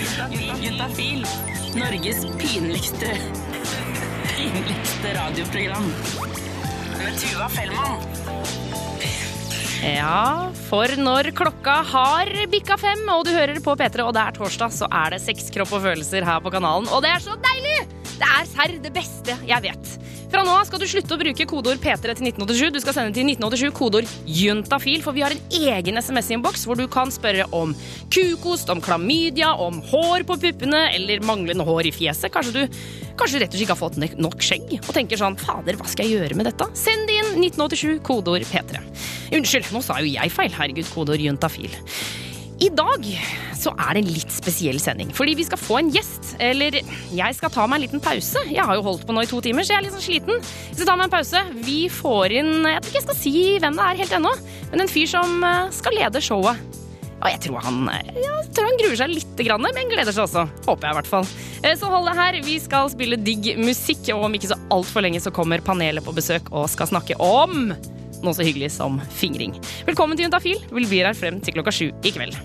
[0.00, 1.26] Juntafil.
[1.76, 3.14] Norges pinligste
[4.40, 5.92] pinligste radioprogram.
[6.98, 8.00] Med Tuva Fellmann.
[9.80, 14.36] Ja, for når klokka har bikka fem, og du hører på P3, og det er
[14.36, 16.88] torsdag, så er det sex, kropp og følelser her på kanalen.
[16.92, 17.78] Og det er så deilig!
[18.20, 19.94] Det er serr det beste jeg vet.
[20.30, 22.68] Fra nå av skal du slutte å bruke kodeord P3 til 1987.
[22.76, 26.84] Du skal sende til 1987 kodeord juntafil, for vi har en egen SMS-innboks hvor du
[26.92, 27.72] kan spørre om
[28.14, 32.30] kukost, om klamydia, om hår på puppene eller manglende hår i fjeset.
[32.30, 32.78] Kanskje du
[33.18, 36.06] kanskje rett og slett ikke har fått nok skjegg og tenker sånn Fader, hva skal
[36.06, 36.70] jeg gjøre med dette?
[36.78, 38.86] Send inn 1987 kodeord P3.
[39.34, 40.54] Unnskyld, nå sa jo jeg feil.
[40.54, 41.74] Herregud, kodeord juntafil.
[42.60, 43.06] I dag
[43.56, 46.34] så er det en litt spesiell sending, fordi vi skal få en gjest.
[46.44, 46.76] Eller
[47.16, 48.42] jeg skal ta meg en liten pause.
[48.52, 50.42] Jeg har jo holdt på nå i to timer, så jeg er litt sånn sliten.
[50.76, 51.40] Så ta meg en pause.
[51.64, 53.32] Vi får inn Jeg tror ikke jeg skal si
[53.62, 54.32] hvem det er helt ennå,
[54.72, 56.60] men en fyr som eh, skal lede showet.
[57.20, 60.44] Og jeg tror han, eh, jeg tror han gruer seg litt, men gleder seg også.
[60.68, 61.30] Håper jeg, i hvert fall.
[61.62, 62.40] Eh, Så hold deg her.
[62.44, 66.12] Vi skal spille digg musikk, og om ikke så altfor lenge så kommer panelet på
[66.16, 67.72] besøk og skal snakke om
[68.24, 69.54] noe så hyggelig som fingring.
[69.88, 70.58] Velkommen til Juntafil.
[70.70, 72.36] Vi blir her frem til klokka sju i kveld.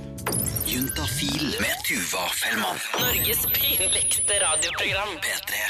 [0.69, 2.79] Juntafil med Tuva Fellmann.
[2.99, 5.17] Norges pinligste radioprogram.
[5.23, 5.65] P3.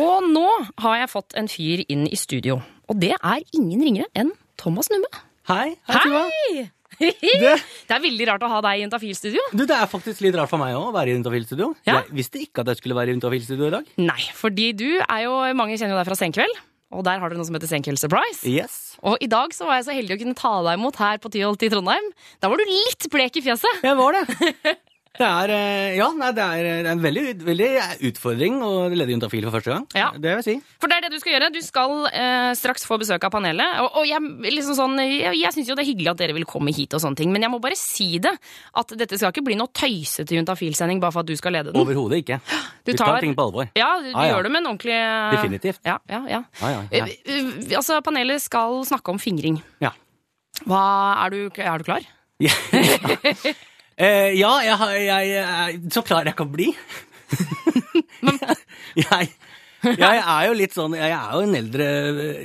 [0.00, 0.46] Og nå
[0.80, 2.60] har jeg fått en fyr inn i studio.
[2.88, 5.10] Og det er ingen ringere enn Thomas Numme.
[5.50, 5.74] Hei.
[5.90, 6.24] Hei, Tuva.
[6.30, 6.64] Hei!
[7.02, 9.42] det er veldig rart å ha deg i Juntafil-studio.
[9.52, 11.72] Du, Det er faktisk litt rart for meg òg å være i Juntafil-studio.
[11.88, 12.04] Ja.
[12.04, 13.90] Jeg visste ikke at jeg skulle være i Juntafil-studio i dag.
[13.98, 16.62] Nei, fordi du er jo Mange kjenner jo deg fra Senkveld.
[16.94, 18.42] Og der har dere noe som heter Senkveld Surprise.
[18.48, 18.94] Yes.
[19.04, 21.32] Og i dag så var jeg så heldig å kunne ta deg imot her på
[21.34, 22.10] Tyholt i Trondheim.
[22.40, 23.84] Da var du litt blek i fjeset.
[23.84, 24.76] Jeg var det.
[25.14, 27.66] Det er, eh, ja, nei, det er, det er en veldig, veldig
[28.08, 29.84] utfordring å lede Juntafil for første gang.
[29.94, 30.08] Ja.
[30.10, 30.54] Det vil jeg si.
[30.82, 31.50] For det er det du skal gjøre.
[31.54, 33.76] Du skal eh, straks få besøk av panelet.
[33.84, 34.18] Og, og jeg,
[34.50, 37.02] liksom sånn, jeg, jeg syns jo det er hyggelig at dere vil komme hit, og
[37.04, 38.32] sånne ting, men jeg må bare si det.
[38.74, 41.78] At dette skal ikke bli noe tøysete Juntafil-sending bare for at du skal lede den.
[41.84, 42.40] Overhodet ikke.
[42.84, 43.70] Du Vi tar- tar ting på alvor.
[43.78, 44.32] Ja, du Ja, ja.
[44.34, 45.78] gjør det med en ordentlig eh, Definitivt.
[45.88, 46.40] Ja, ja, ja.
[46.60, 47.06] Ah, ja, ja.
[47.24, 49.56] Eh, Altså, panelet skal snakke om fingring.
[49.80, 49.94] Ja.
[50.68, 50.82] Hva,
[51.24, 52.04] er, du, er du klar?
[52.42, 52.52] Ja,
[53.94, 56.70] Eh, ja jeg, jeg, jeg, er så klar jeg kan bli.
[59.04, 59.28] jeg,
[59.84, 61.86] er jo litt sånn Jeg er jo en eldre,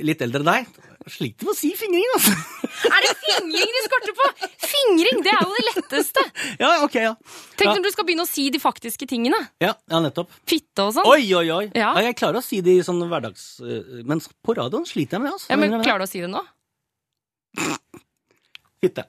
[0.06, 0.86] litt eldre enn deg.
[1.10, 2.32] Sliter med å si fingring, altså.
[2.94, 4.26] Er det fingring du skorter på?!
[4.70, 6.24] Fingring, det er jo det letteste!
[6.60, 7.14] Ja, ok, ja.
[7.56, 7.74] Tenk Ja.
[7.78, 9.40] når du skal begynne å si de faktiske tingene.
[9.64, 10.30] Ja, ja nettopp.
[10.48, 11.08] Fitte og sånn.
[11.08, 11.64] Oi, oi, oi.
[11.72, 11.90] Ja.
[11.96, 12.04] Ja.
[12.10, 13.48] jeg klarer å si det i sånn hverdags...
[13.64, 15.36] øh, Men på radioen sliter jeg med det.
[15.40, 15.50] altså.
[15.50, 15.78] Ja, men.
[15.82, 16.44] Klarer du å si det nå?
[18.84, 19.08] Fitte.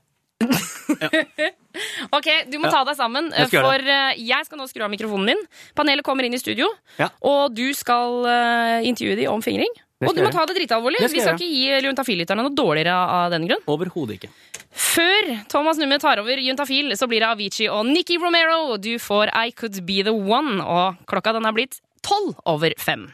[2.18, 2.72] Ok, Du må Ja.
[2.80, 5.42] ta deg sammen, Jeg for eh, jeg skal nå skru av mikrofonen din.
[5.76, 6.68] Panelet kommer inn i studio,
[7.00, 7.10] Ja.
[7.22, 9.72] og du skal eh, intervjue dem om fingring.
[10.02, 10.98] Og du må ta det dritalvorlig.
[11.14, 13.62] Vi skal ikke gi Juntafil-lytterne noe dårligere av den grunn.
[13.70, 14.32] Overhodet ikke.
[14.74, 18.78] Før Thomas Numme tar over Juntafil, så blir det Avicii og Nikki Romero.
[18.82, 23.12] Du får I Could Be The One, og klokka den er blitt tolv over fem.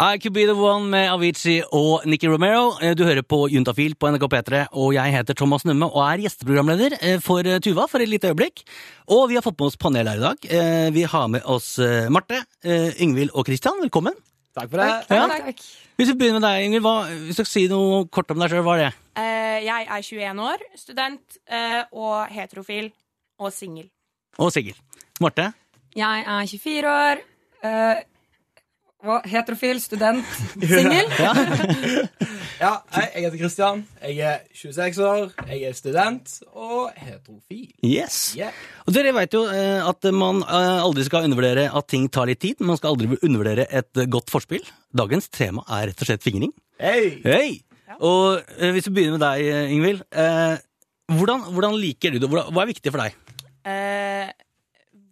[0.00, 2.70] I Could Be The One med Avicii og Nicky Romero.
[2.80, 6.22] Eh, Du hører på Juntafil på NRK P3, og jeg heter Thomas Numme og er
[6.24, 8.62] gjesteprogramleder eh, for eh, Tuva for et lite øyeblikk.
[9.12, 10.46] Og vi har fått med oss panel her i dag.
[10.96, 11.74] Vi har med oss
[12.08, 13.76] Marte, Yngvild og Kristian.
[13.82, 14.16] Velkommen.
[14.56, 14.88] Takk for det.
[15.12, 15.26] Ja.
[16.00, 16.94] Hvis vi begynner med deg, Yngvild, hva,
[17.26, 18.92] hvis du skal si noe kort om deg sjøl, hva er det?
[19.20, 22.88] Eh, jeg er 21 år, student eh, og heterofil
[23.36, 23.90] og singel.
[24.40, 24.80] Og singel.
[25.20, 25.50] Marte?
[25.92, 27.26] Jeg er 24 år.
[29.04, 30.24] Hva- heterofil, student,
[30.74, 31.10] singel.
[32.60, 33.78] Ja, hei, jeg heter Kristian.
[34.04, 37.70] Jeg er 26 år, jeg er student og heterofil.
[37.88, 38.18] Yes.
[38.36, 38.52] Yeah.
[38.84, 42.42] Og dere vet jo eh, at man eh, aldri skal undervurdere at ting tar litt
[42.44, 42.60] tid.
[42.60, 44.66] men Man skal aldri undervurdere et godt forspill.
[44.92, 46.52] Dagens tema er rett og slett fingring.
[46.84, 47.22] Hei!
[47.24, 47.48] Hei!
[47.96, 50.04] Og eh, hvis vi begynner med deg, Ingvild.
[50.12, 50.60] Eh,
[51.16, 52.28] hvordan, hvordan liker du det?
[52.28, 53.16] Hva er viktig for deg?
[53.64, 54.28] Eh,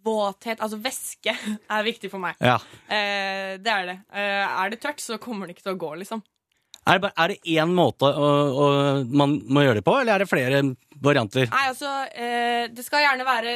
[0.05, 1.35] våthet, altså væske,
[1.75, 2.39] er viktig for meg.
[2.43, 2.57] Ja.
[2.87, 3.97] Eh, det er det.
[4.13, 6.23] Eh, er det tørt, så kommer det ikke til å gå, liksom.
[6.87, 8.69] Er det, bare, er det én måte å, å,
[9.11, 10.63] man må gjøre det på, eller er det flere
[11.03, 11.49] varianter?
[11.51, 13.53] Nei, altså, eh, det skal gjerne være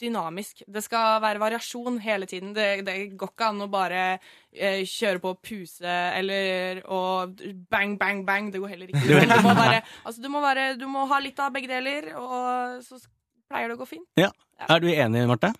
[0.00, 0.62] dynamisk.
[0.64, 2.54] Det skal være variasjon hele tiden.
[2.56, 7.40] Det, det går ikke an å bare eh, kjøre på og puse eller og
[7.72, 8.50] bang, bang, bang.
[8.52, 9.04] Det går heller ikke.
[9.06, 12.12] Det Du må, bare, altså, du, må være, du må ha litt av begge deler,
[12.16, 13.00] og så
[13.50, 14.08] pleier det å gå fint.
[14.20, 14.30] Ja.
[14.68, 15.52] Er du enig, Marte?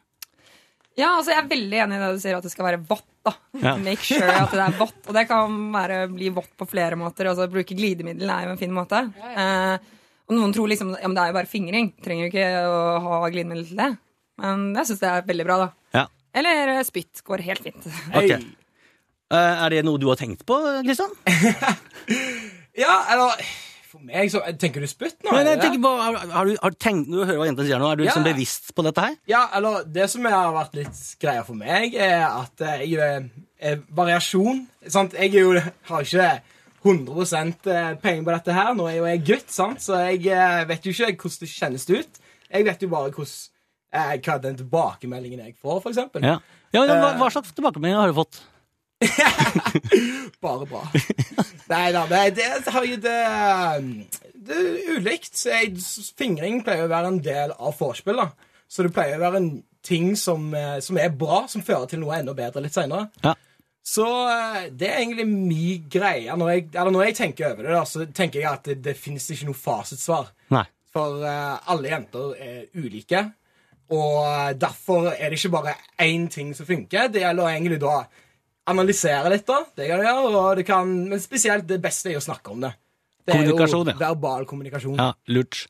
[0.99, 3.07] Ja, altså Jeg er veldig enig i det du sier, at det skal være vått.
[3.25, 3.33] da
[3.63, 3.77] Ja.
[3.79, 4.99] Make sure at det er vått.
[5.07, 7.29] Og det kan være, bli vått på flere måter.
[7.31, 9.05] Altså Bruke glidemiddel er jo en fin måte.
[9.23, 9.77] Eh,
[10.31, 11.93] og noen tror liksom ja, men det er jo bare fingring.
[12.05, 13.91] Trenger jo ikke å ha glidemiddel til det.
[14.41, 15.71] Men jeg syns det er veldig bra, da.
[16.01, 16.05] Ja.
[16.41, 17.89] Eller eh, spytt går helt fint.
[18.11, 18.41] Okay.
[19.31, 21.15] Eh, er det noe du har tenkt på, Kristian?
[22.81, 23.41] Ja, eller
[24.01, 25.31] For meg, så Tenker du spytt nå?
[25.35, 25.65] Nei, jeg det?
[25.67, 28.05] tenker på, har, har du, har tenkt, du hører hva jenta sier nå, er du
[28.05, 28.09] Ja.
[28.09, 29.19] liksom bevisst på dette her?
[29.29, 33.29] Ja, eller det som har vært litt greia for meg, er at eh, jeg er,
[33.61, 34.65] er variasjon.
[34.89, 35.13] Sant?
[35.21, 35.53] Jeg jo,
[35.91, 36.31] har ikke
[36.83, 37.69] 100%
[38.01, 38.73] penger på dette her.
[38.79, 39.83] Nå er jo jeg gutt, sant?
[39.85, 42.23] så jeg eh, vet jo ikke hvordan det kjennes ut.
[42.51, 43.35] Jeg vet jo bare hvordan,
[43.93, 46.25] eh, hva den tilbakemeldingen jeg får, for.
[46.25, 46.39] Ja.
[46.73, 47.19] ja men hva, Eh.
[47.21, 48.41] hva slags tilbakemeldinger har du fått?
[50.45, 50.83] Bare bra.
[51.71, 53.19] Nei da, det, det har jo det
[54.35, 55.41] Det er ulikt.
[56.19, 58.51] Fingring pleier å være en del av vorspiel, da.
[58.71, 59.53] Så det pleier å være en
[59.83, 63.09] ting som, eh, som er bra, som fører til noe enda bedre litt seinere.
[63.25, 63.35] Ja.
[63.83, 66.37] Så eh, det er egentlig min greie.
[66.37, 68.97] Når jeg, eller når jeg tenker over det, da, så tenker jeg at det, det
[69.01, 70.31] finnes ikke noe fasitsvar.
[70.55, 70.67] Nei.
[70.91, 73.23] For uh, alle jenter er ulike.
[73.95, 77.11] Og derfor er det ikke bare én ting som funker.
[77.15, 77.95] Det gjelder egentlig da
[78.71, 79.61] analysere litt, da.
[79.77, 82.65] Det kan du gjøre, og det kan, men spesielt det beste er å snakke om
[82.65, 82.73] det.
[83.29, 83.67] Det er ja.
[83.69, 84.97] jo verbal kommunikasjon.
[84.99, 85.67] Ja, lurt.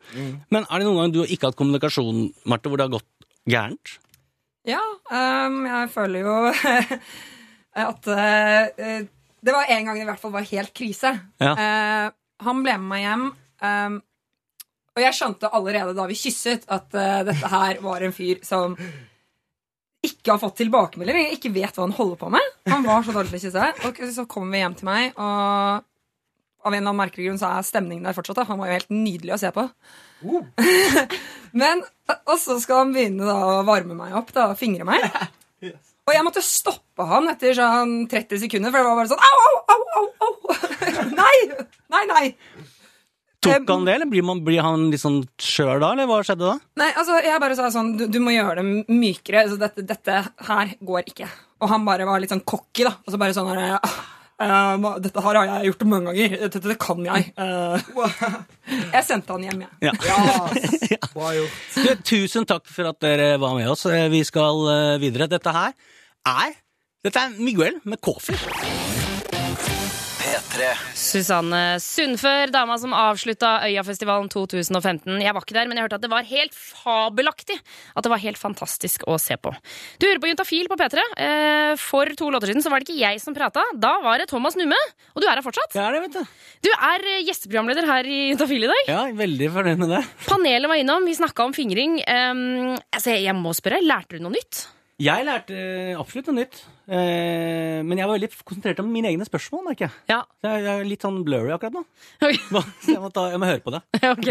[0.55, 3.29] Men er det noen gang du har ikke hatt kommunikasjon, Marte, hvor det har gått
[3.51, 3.97] gærent?
[4.69, 4.81] Ja,
[5.11, 6.35] um, jeg føler jo
[7.91, 9.05] at uh,
[9.41, 11.15] Det var en gang det i hvert fall var helt krise.
[11.43, 11.55] Ja.
[11.57, 12.07] Uh,
[12.45, 13.31] han ble med meg hjem,
[13.61, 14.01] Um,
[14.97, 18.75] og jeg skjønte allerede da vi kysset, at uh, dette her var en fyr som
[20.07, 22.53] ikke har fått tilbakemeldinger, ikke vet hva han holder på med.
[22.73, 23.89] Han var så dårlig til å kysse.
[23.89, 25.87] Og så kommer vi hjem til meg, og
[26.61, 28.41] av en eller annen merkelig grunn så er stemningen der fortsatt.
[28.41, 28.47] Da.
[28.51, 29.67] Han var jo helt nydelig å se på.
[31.61, 31.85] Men,
[32.29, 35.07] Og så skal han begynne da å varme meg opp da, fingre meg.
[36.11, 39.37] Og jeg måtte stoppe han etter sånn 30 sekunder, for det var bare sånn au,
[39.47, 40.33] au, au, au, au.
[41.21, 41.37] Nei!
[41.93, 42.25] Nei, nei.
[43.41, 46.45] Tok han det, eller blir, man, blir han litt sånn skjør da, eller hva skjedde
[46.45, 46.59] da?
[46.83, 49.47] Nei, altså, jeg bare sa sånn, du, du må gjøre det mykere.
[49.49, 50.19] Så dette, dette
[50.51, 51.29] her går ikke.
[51.65, 52.93] Og han bare var litt sånn cocky, da.
[53.01, 53.79] Og så bare sånn her,
[54.41, 56.37] «Ah, uh, Dette her har jeg gjort mange ganger.
[56.45, 57.33] Dette, dette kan jeg.
[57.41, 57.81] Uh,
[58.97, 59.89] jeg sendte han hjem, jeg.
[59.89, 59.97] Ja.
[60.91, 61.59] Ja, bra gjort.
[61.77, 63.87] Du, tusen takk for at dere var med oss.
[63.89, 64.65] Eh, Vi skal
[65.01, 65.31] videre.
[65.31, 65.73] Dette her
[66.29, 66.57] er
[67.01, 68.37] Dette er Miguel med Kåfer.
[70.21, 70.75] P3
[71.11, 75.19] Susanne Sundfør, dama som avslutta Øyafestivalen 2015.
[75.25, 77.57] Jeg var ikke der, men jeg hørte at det var helt fabelaktig.
[77.97, 79.51] At det var helt fantastisk å se på.
[79.99, 81.05] Du hører på Juntafil på P3.
[81.27, 83.65] Eh, For to låter siden så var det ikke jeg som prata.
[83.75, 84.79] Da var det Thomas Numme.
[85.17, 85.75] Og du er her fortsatt.
[85.75, 86.35] Jeg er det, vet du.
[86.69, 88.83] Du er eh, gjesteprogramleder her i Juntafil i dag.
[88.93, 90.05] Ja, veldig fornøyd med det.
[90.29, 91.99] Panelet var innom, vi snakka om fingring.
[92.07, 94.69] Um, altså, jeg må spørre, lærte du noe nytt?
[95.01, 95.57] Jeg lærte
[95.99, 96.59] absolutt noe nytt.
[96.91, 99.95] Eh, men jeg var veldig konsentrert om mine egne spørsmål, merker jeg.
[100.11, 100.21] Ja.
[100.43, 101.85] Så jeg er litt sånn blurry akkurat nå.
[102.19, 102.41] Okay.
[102.85, 103.85] Så jeg må, ta, jeg må høre på det.
[104.15, 104.27] Ok.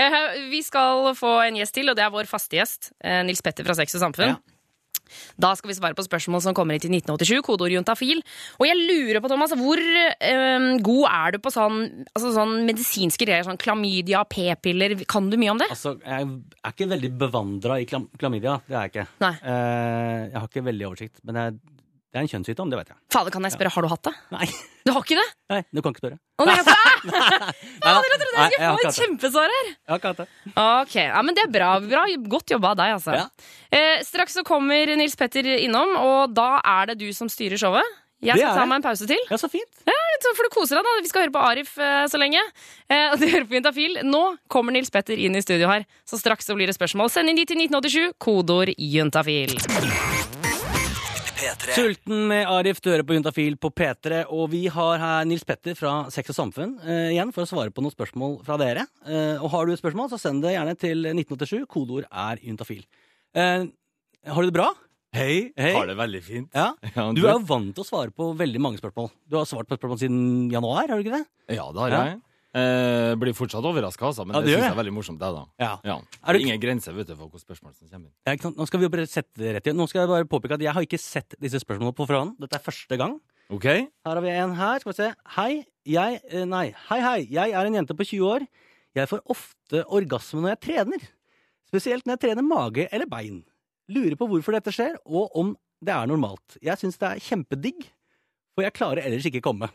[0.00, 0.20] Eh,
[0.52, 2.94] Vi skal få en gjest til, og det er vår faste gjest.
[3.04, 4.32] eh, Nils Petter fra Sex og Samfunn.
[4.32, 4.40] Ja.
[5.42, 8.20] Da skal vi svare på spørsmål som kommer hit til 1987, kodeord juntafil.
[8.62, 11.80] Og jeg lurer på, Thomas, hvor eh, god er du på sånn,
[12.14, 13.42] altså sånn medisinske greier?
[13.48, 14.94] Sånn klamydia, p-piller.
[15.10, 15.66] Kan du mye om det?
[15.74, 18.60] Altså, jeg er ikke veldig bevandra i klam klamydia.
[18.70, 19.06] Det er jeg ikke.
[19.26, 19.32] Nei.
[19.42, 21.22] Uh, jeg har ikke veldig oversikt.
[21.26, 21.58] Men jeg,
[22.10, 22.96] det er en kjønnssykdom, det vet jeg.
[23.14, 24.12] Fader, kan jeg spørre, har du hatt det?
[24.34, 24.46] Nei,
[24.82, 25.26] Du har ikke det?
[25.52, 26.18] nei du kan ikke spørre.
[26.40, 29.68] Å nei, jeg, Nei jeg trodde jeg skulle få et kjempesvar her!
[29.70, 30.28] Jeg har ikke hatt det.
[30.64, 31.70] Ok, ja, men det er bra.
[31.84, 32.04] bra.
[32.34, 33.14] Godt jobba av deg, altså.
[33.14, 33.26] Ja.
[33.70, 37.98] Eh, straks så kommer Nils Petter innom, og da er det du som styrer showet.
[38.20, 39.20] Jeg skal ta meg en pause til.
[39.30, 39.70] Ja, så fint.
[39.88, 40.96] Ja, Så får du kose deg, da.
[41.00, 42.42] Vi skal høre på Arif eh, så lenge.
[42.90, 44.02] Eh, og du hører på Juntafil.
[44.04, 47.08] Nå kommer Nils Petter inn i studio her, så straks så blir det spørsmål.
[47.14, 49.56] Send inn de til 1987, kodeord juntafil.
[51.40, 55.44] P3 Sulten med Arif, du hører på Juntafil på P3, og vi har her Nils
[55.48, 58.84] Petter fra Sex og Samfunn eh, igjen for å svare på noen spørsmål fra dere.
[59.08, 61.64] Eh, og har du et spørsmål, så send det gjerne til 1987.
[61.72, 62.82] Kodeord er juntafil.
[63.32, 63.64] Eh,
[64.28, 64.68] har du det bra?
[65.16, 65.72] Hei, Hei.
[65.74, 66.50] har det veldig fint.
[66.54, 66.68] Ja.
[67.16, 69.08] Du er jo vant til å svare på veldig mange spørsmål.
[69.26, 70.20] Du har svart på et spørsmål siden
[70.52, 71.56] januar, har du ikke det?
[71.56, 72.04] Ja, det har Ja.
[72.50, 75.20] Eh, blir fortsatt overraska, altså, men Ja, det det syns jeg er veldig morsomt.
[75.20, 75.42] Det, da.
[75.62, 75.72] Ja.
[75.86, 76.00] Ja.
[76.26, 78.40] Er det Ingen grenser vet du, for hvilke spørsmål som kommer inn.
[78.42, 78.56] Sant?
[78.58, 79.78] Nå skal vi bare sette det rett igjen.
[79.78, 82.34] Nå skal jeg bare påpeke at jeg har ikke sett disse spørsmålene på forhånd.
[82.42, 83.20] Dette er første gang.
[83.54, 83.66] OK?
[83.70, 83.86] Her
[84.18, 84.82] har vi en her.
[84.82, 85.12] Skal vi se.
[85.36, 85.52] Hei,
[85.86, 86.74] jeg eh, Nei.
[86.88, 87.20] Hei, hei.
[87.30, 88.46] Jeg er en jente på 20 år.
[88.98, 91.06] Jeg får ofte orgasme når jeg trener.
[91.70, 93.44] Spesielt når jeg trener mage eller bein.
[93.90, 96.58] Lurer på hvorfor dette skjer, og om det er normalt.
[96.62, 97.86] Jeg syns det er kjempedigg,
[98.54, 99.70] for jeg klarer ellers ikke komme.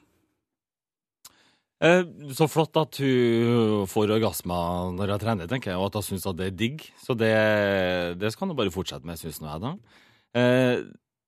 [1.84, 4.60] Eh, så flott at hun får orgasme
[4.96, 6.86] når hun trener, tenker jeg, og at hun syns det er digg.
[7.04, 7.34] Så det,
[8.22, 9.74] det skal hun bare fortsette med, syns nå jeg, da.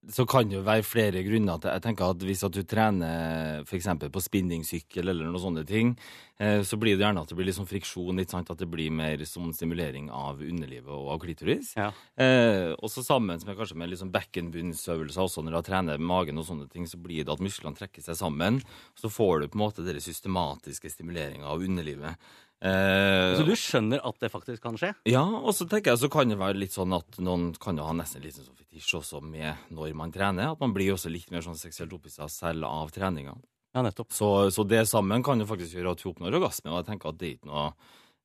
[0.07, 3.65] Så kan det jo være flere grunner til Jeg tenker at Hvis at du trener
[3.67, 3.89] f.eks.
[4.07, 5.91] på spinningsykkel eller noen sånne ting,
[6.39, 8.21] eh, så blir det gjerne at det blir litt sånn friksjon.
[8.21, 8.51] Ikke sant?
[8.53, 11.73] At det blir mer sånn stimulering av underlivet og av klitoris.
[11.75, 11.89] Ja.
[12.15, 16.47] Eh, også sammen med kanskje med litt sånn bekkenbunnsøvelser også når du trener magen og
[16.47, 18.61] sånne ting, så blir det at musklene trekker seg sammen.
[18.95, 22.15] Så får du på en måte den systematiske stimuleringa av underlivet.
[22.61, 24.93] Eh, Så du skjønner at det faktisk kan skje?
[25.05, 27.85] ja, og så tenker jeg så kan det være litt sånn at noen kan jo
[27.85, 30.53] ha nesten litt sånn fetisj også med når man trener.
[30.55, 33.35] At man blir også litt mer sånn seksuelt opphissa selv av treninga.
[33.75, 34.09] Ja, nettopp.
[34.15, 36.71] Så, så det sammen kan jo faktisk gjøre at du oppnår orgasme.
[36.73, 37.67] Og jeg tenker at det er ikke noe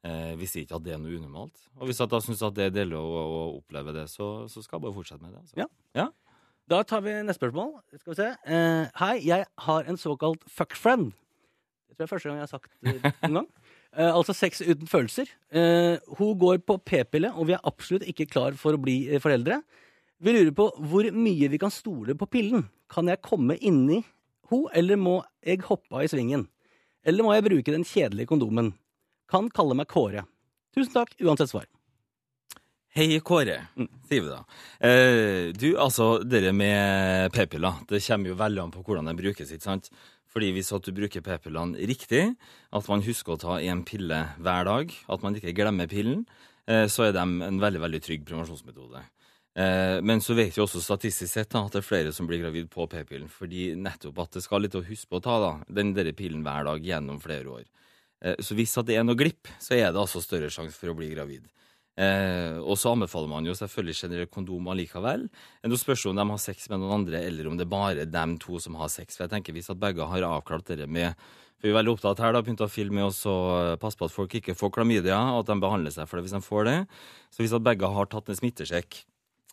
[0.09, 1.67] eh, Vi sier ikke at det er noe unormalt.
[1.77, 4.62] Og hvis jeg da syns at det er deilig å, å oppleve det, så, så
[4.65, 5.43] skal jeg bare fortsette med det.
[5.45, 5.69] Altså.
[5.99, 6.09] Ja.
[6.73, 7.75] Da tar vi neste spørsmål.
[8.01, 8.31] Skal vi se.
[8.49, 11.11] Eh, hei, jeg har en såkalt fuckfriend.
[11.93, 13.49] Det tror jeg er første gang jeg har sagt det en gang.
[13.92, 15.28] Eh, altså sex uten følelser.
[15.52, 19.20] Eh, hun går på p-pille, og vi er absolutt ikke klar for å bli eh,
[19.22, 19.61] foreldre.
[20.22, 22.64] Vi lurer på hvor mye vi kan stole på pillen.
[22.92, 24.00] Kan jeg komme inni
[24.52, 26.46] ho, eller må jeg hoppe av i svingen?
[27.04, 28.72] Eller må jeg bruke den kjedelige kondomen?
[29.30, 30.25] Kan kalle meg Kåre.
[30.72, 31.68] Tusen takk, uansett svar.
[32.92, 33.56] Hei, Kåre,
[34.08, 34.40] sier vi da.
[34.84, 39.52] Eh, du, altså, det med p-piller, det kommer jo veldig an på hvordan den brukes,
[39.52, 39.88] ikke sant?
[40.33, 42.23] Fordi hvis at du bruker p-pillene riktig,
[42.73, 46.25] at man husker å ta én pille hver dag, at man ikke glemmer pillen,
[46.67, 49.05] eh, så er de en veldig, veldig trygg prevensjonsmetode.
[49.53, 52.71] Eh, men så vet vi også statistisk sett at det er flere som blir gravid
[52.73, 55.93] på p-pillen, fordi nettopp at det skal litt å huske på å ta da, den
[55.97, 57.67] der pillen hver dag gjennom flere år.
[58.25, 60.97] Eh, så hvis det er noe glipp, så er det altså større sjanse for å
[60.97, 61.45] bli gravid.
[62.00, 65.26] Eh, og så anbefaler man jo selvfølgelig generelt kondom allikevel.
[65.68, 68.38] Nå spørs om de har sex med noen andre, eller om det er bare dem
[68.40, 69.18] to som har sex.
[69.18, 71.12] For jeg tenker Hvis at begge har avklart det med
[71.61, 74.08] For vi er veldig opptatt her da, begynt å filme og så eh, passe på
[74.08, 76.64] at folk ikke får klamydia, og at de behandler seg for det hvis de får
[76.66, 76.78] det.
[77.30, 79.04] Så hvis at begge har tatt en smittesjekk,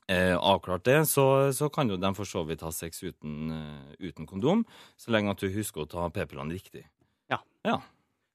[0.09, 4.09] eh, avklart det, så, så kan jo de for så vidt ha sex uten, eh,
[4.09, 4.65] uten kondom,
[4.97, 6.87] så lenge at du husker å ta p-pillene riktig.
[7.29, 7.43] Ja.
[7.67, 7.77] Ja.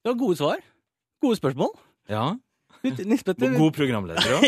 [0.05, 0.63] Det var gode svar.
[1.25, 1.75] Gode spørsmål.
[2.13, 2.35] ja.
[2.83, 3.55] Du, Petter.
[3.59, 4.45] God programleder òg.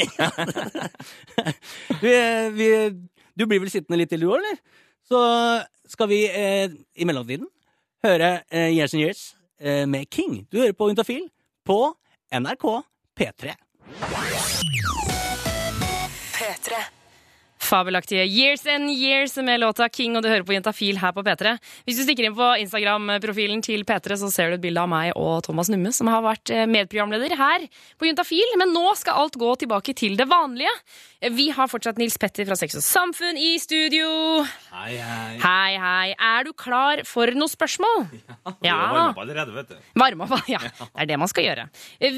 [2.02, 2.14] vi,
[2.58, 2.70] vi,
[3.36, 4.58] du blir vel sittende litt til, du òg, eller?
[5.06, 5.20] Så
[5.86, 6.66] skal vi eh,
[6.98, 7.46] i mellomtiden
[8.06, 9.22] høre eh, Years and Years
[9.60, 10.42] eh, med King.
[10.50, 11.28] Du hører på Juntafil
[11.66, 11.80] på
[12.34, 12.66] NRK
[13.16, 13.56] P3.
[16.36, 16.95] P3.
[17.66, 21.56] Fabelaktige Years and Years med låta King, og du hører på Jentafil her på P3.
[21.86, 25.10] Hvis du stikker inn på Instagram-profilen til P3, så ser du et bilde av meg
[25.18, 27.66] og Thomas Numme, som har vært eh, medprogramleder her
[27.98, 28.54] på Juntafil.
[28.60, 30.70] Men nå skal alt gå tilbake til det vanlige.
[31.32, 34.06] Vi har fortsatt Nils Petter fra Sex og Samfunn i studio.
[34.70, 35.38] Hei, hei.
[35.42, 36.10] Hei, hei.
[36.12, 38.06] Er du klar for noen spørsmål?
[38.62, 39.76] Du har varmet opp allerede, vet du.
[39.98, 40.60] Varme opp, ja.
[40.62, 41.64] Det er det man skal gjøre.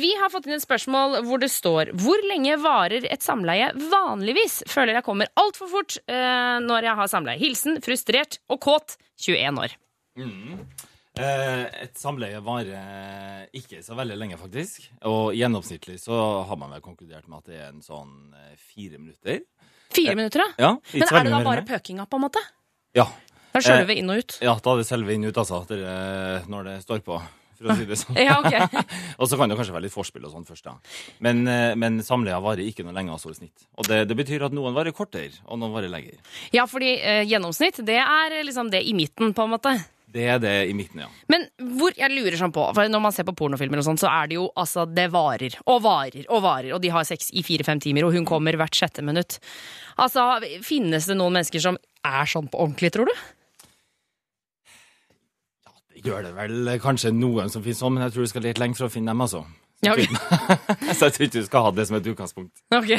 [0.03, 4.61] Vi har fått inn et spørsmål hvor det står Hvor lenge varer et samleie vanligvis?
[4.71, 7.41] Føler jeg kommer altfor fort eh, når jeg har samleie.
[7.41, 9.77] Hilsen frustrert og kåt 21 år.
[11.19, 14.85] Eh, et samleie varer ikke så veldig lenge, faktisk.
[15.11, 19.01] Og gjennomsnittlig så har man vel konkludert med at det er en sånn eh, fire
[19.01, 19.41] minutter.
[19.95, 20.49] Fire minutter, da?
[20.61, 22.43] Ja, Men er det da bare pøkinga, på en måte?
[22.97, 23.09] Ja.
[23.55, 24.35] Da skjøler vi inn og ut.
[24.45, 25.63] ja, da er det selve inn ut, altså.
[25.75, 27.17] Er, når det står på,
[27.59, 28.19] for å si det sånn.
[28.29, 28.87] Ja, ok.
[29.21, 30.79] og så kan det kanskje være litt forspill og sånn først, da.
[31.25, 33.69] Men, eh, men samleia varer ikke noe lenger, altså i snitt.
[33.79, 36.19] Og det, det betyr at noen varer kortere, og noen varer lenger.
[36.55, 39.79] Ja, fordi eh, gjennomsnitt, det er liksom det i midten, på en måte.
[40.09, 41.09] Det er det i midten, ja.
[41.29, 41.45] Men
[41.77, 44.31] hvor, jeg lurer sånn på, for når man ser på pornofilmer og sånn, så er
[44.31, 47.83] det jo altså, det varer og varer og varer, og de har sex i fire-fem
[47.85, 49.37] timer, og hun kommer hvert sjette minutt.
[50.01, 50.25] Altså,
[50.65, 51.77] finnes det noen mennesker som
[52.09, 53.27] er sånn på ordentlig, tror du?
[56.05, 58.79] Gjør det vel kanskje noen som finnes sånn, men jeg tror du skal lete lenge
[58.79, 59.45] for å finne dem, altså.
[59.79, 60.09] Ja, okay.
[60.99, 62.51] Så jeg tror ikke du skal ha det som et utgangspunkt.
[62.75, 62.89] Ok.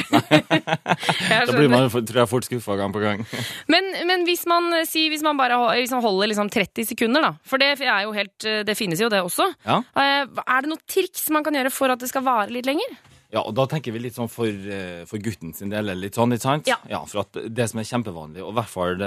[1.30, 3.20] Da blir man, tror jeg, fort skuffa gang på gang.
[3.72, 7.32] Men, men hvis man si, hvis man bare hvis man holder liksom 30 sekunder, da,
[7.46, 9.46] for det er jo helt eh, Det finnes jo det også.
[9.66, 9.80] Ja.
[9.92, 12.96] Eh, Er det noen triks man kan gjøre for at det skal vare litt lenger?
[13.30, 16.18] Ja, og da tenker vi litt sånn for, eh, for gutten sin del, eller litt
[16.18, 16.66] sånn, ikke sant?
[16.66, 17.04] Ja.
[17.06, 19.04] for at det som er kjempevanlig, og i hvert fall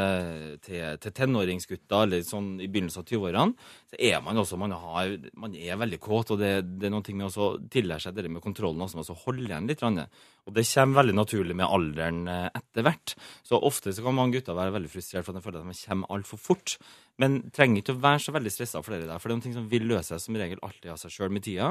[0.63, 5.18] til, til tenåringsgutter, eller sånn i begynnelsen av 20-årene, så er man også, man, har,
[5.36, 8.44] man er veldig kåt, og det, det er ting med å tillære seg det med
[8.44, 9.84] kontrollen også, med å holde igjen litt.
[9.84, 13.15] Og det kommer veldig naturlig med alderen eh, etter hvert.
[13.48, 15.88] Så ofte så kan mange gutter være veldig frustrert for at de føler at de
[15.88, 16.75] kommer altfor fort.
[17.22, 19.46] Men trenger ikke å være så veldig stressa for det der, for det er noen
[19.46, 21.67] ting som vil løse seg som regel alltid av seg sjøl med tida.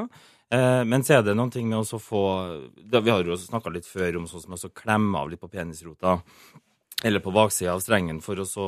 [0.54, 2.22] Eh, men så er det noen ting med å få
[2.78, 6.20] Vi har jo snakka litt før om sånn som å klemme av litt på penisrota.
[7.02, 8.66] Eller på baksida av strengen for å så,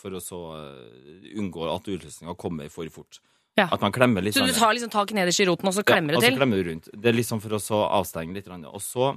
[0.00, 3.20] for å så eh, unngå at utløsninga kommer for fort.
[3.58, 3.68] Ja.
[3.70, 4.34] At man klemmer litt.
[4.34, 6.32] Så du sånn- tar liksom tak nederst i roten, og så klemmer ja, du og
[6.32, 6.90] så klemmer du rundt.
[6.94, 8.50] Det er liksom for å så avstenge litt.
[8.50, 9.14] Og så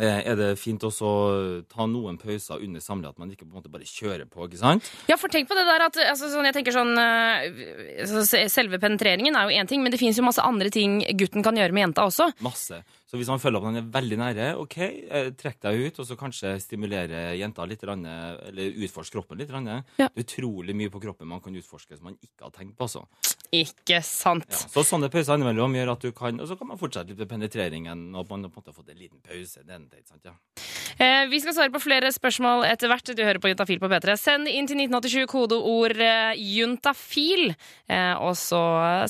[0.00, 1.24] er det fint også å
[1.68, 4.46] ta noen pauser under samlet, at man ikke på en måte bare kjører på.
[4.48, 4.86] ikke sant?
[5.10, 8.46] Ja, for tenk på det der at altså, sånn, jeg tenker sånn eh, altså, se-
[8.48, 11.54] Selve penetreringen er jo én ting, men det fins jo masse andre ting gutten kan
[11.60, 12.30] gjøre med jenta også.
[12.40, 12.80] Masse.
[13.12, 16.06] Så hvis han føler at han er veldig nære, OK, eh, trekk deg ut, og
[16.08, 19.50] så kanskje stimulere jenta litt, eller utforske kroppen litt.
[19.52, 19.68] grann.
[20.00, 20.08] Ja.
[20.08, 22.88] Det er utrolig mye på kroppen man kan utforske som man ikke har tenkt på.
[22.88, 23.04] altså.
[23.52, 24.48] Ikke sant.
[24.48, 24.62] Ja.
[24.72, 27.28] Så sånne pauser innimellom gjør at du kan Og så kan man fortsette litt med
[27.28, 29.60] penetreringen, og man på en måte har fått en liten pause.
[29.60, 30.32] Det er en sant, ja.
[30.96, 33.12] Eh, vi skal svare på flere spørsmål etter hvert.
[33.12, 34.16] Du hører på Juntafil på P3.
[34.16, 37.52] Send inn til 1987 kodeord eh, juntafil.
[37.92, 38.62] Eh, og så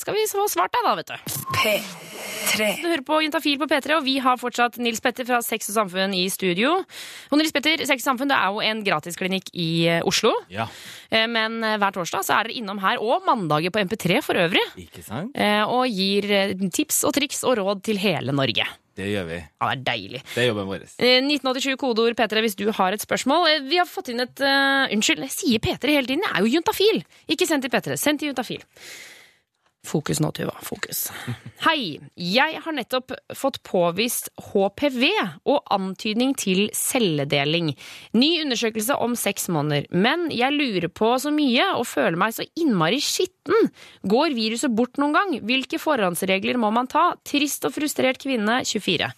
[0.03, 2.12] skal vi få svart deg, da, vet du.
[2.43, 5.77] Du hører på Juntafil på P3, og vi har fortsatt Nils Petter fra Sex og
[5.79, 6.75] Samfunn i studio.
[7.31, 9.69] Og Nils Petter, Sex og Samfunn det er jo en gratisklinikk i
[9.99, 10.35] eh, Oslo.
[10.53, 10.69] Ja,
[11.13, 14.39] Eh, men eh, hver torsdag så er dere innom her, og mandager på MP3 for
[14.41, 14.63] øvrig.
[14.81, 15.35] ikke sant?
[15.37, 16.25] eh, Og gir
[16.73, 18.65] tips og triks og råd til hele Norge.
[18.97, 19.37] Det gjør vi.
[19.43, 20.23] Ja, det er deilig.
[20.33, 20.87] Det er jobben vår.
[20.97, 23.45] Eh, 1987 kodeord P3 hvis du har et spørsmål.
[23.69, 26.25] Vi har fått inn et uh, Unnskyld, jeg sier P3 hele tiden.
[26.25, 27.03] Jeg er jo juntafil.
[27.29, 28.65] Ikke send til P3, send til juntafil.
[29.87, 30.55] Fokus nå, Tuva.
[30.63, 31.09] Fokus.
[31.67, 31.99] Hei.
[32.15, 35.09] Jeg har nettopp fått påvist HPV
[35.51, 37.73] og antydning til celledeling.
[38.15, 39.89] Ny undersøkelse om seks måneder.
[39.91, 43.73] Men jeg lurer på så mye og føler meg så innmari skitten.
[44.07, 45.35] Går viruset bort noen gang?
[45.51, 47.09] Hvilke forhåndsregler må man ta?
[47.27, 49.11] Trist og frustrert kvinne 24.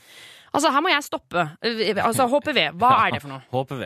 [0.54, 1.44] Altså, her må jeg stoppe.
[1.61, 3.44] Eh, Altså, HPV, hva er det for noe?
[3.52, 3.85] HPV.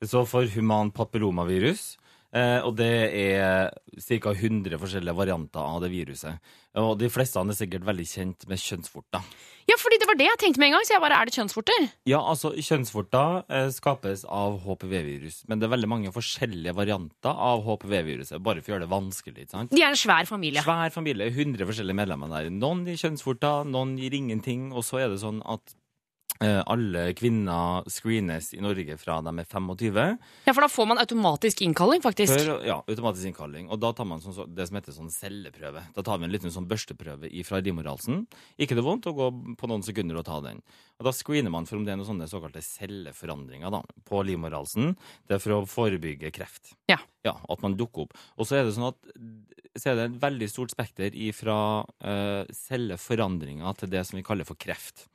[0.00, 1.96] Det står for human papillomavirus.
[2.36, 4.32] Eh, og det er ca.
[4.34, 6.40] 100 forskjellige varianter av det viruset.
[6.76, 9.22] Og de fleste er sikkert veldig kjent med kjønnsvorter.
[9.66, 10.84] Ja, fordi det var det jeg tenkte med en gang.
[10.86, 11.86] Så jeg bare, er det kjønnsvorter?
[12.06, 17.64] Ja, altså, kjønnsvorter eh, skapes av HPV-virus, men det er veldig mange forskjellige varianter av
[17.66, 19.46] HPV-viruset, bare for å gjøre det vanskelig.
[19.46, 19.72] ikke sant?
[19.74, 20.62] De er en svær familie.
[20.66, 22.52] Svær familie, 100 forskjellige medlemmer der.
[22.52, 25.74] Noen gir kjønnsvorter, noen gir ingenting, og så er det sånn at
[26.40, 30.00] alle kvinner screenes i Norge fra de er 25.
[30.46, 32.34] Ja, For da får man automatisk innkalling, faktisk.
[32.36, 33.70] Før, ja, automatisk innkalling.
[33.72, 35.86] Og da tar man sånn, det som heter sånn celleprøve.
[35.96, 38.26] Da tar vi en liten sånn børsteprøve fra livmorhalsen.
[38.60, 40.62] Ikke det vondt å gå på noen sekunder og ta den.
[41.00, 44.94] Og da screener man for om det er noen sånne såkalte celleforandringer da, på livmorhalsen.
[45.28, 46.74] Det er for å forebygge kreft.
[46.90, 47.00] Ja.
[47.26, 48.16] Ja, At man dukker opp.
[48.36, 49.00] Og så er det sånn at
[49.76, 54.48] så er det et veldig stort spekter fra uh, celleforandringer til det som vi kaller
[54.48, 55.06] for kreft.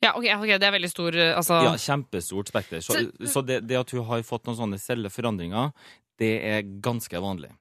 [0.00, 1.60] Ja, ok, ok, Det er veldig stor eh, altså...
[1.66, 2.80] Ja, kjempestort spekter.
[2.84, 2.96] Så,
[3.28, 5.74] så det, det at hun har fått noen sånne celleforandringer,
[6.20, 7.52] det er ganske vanlig.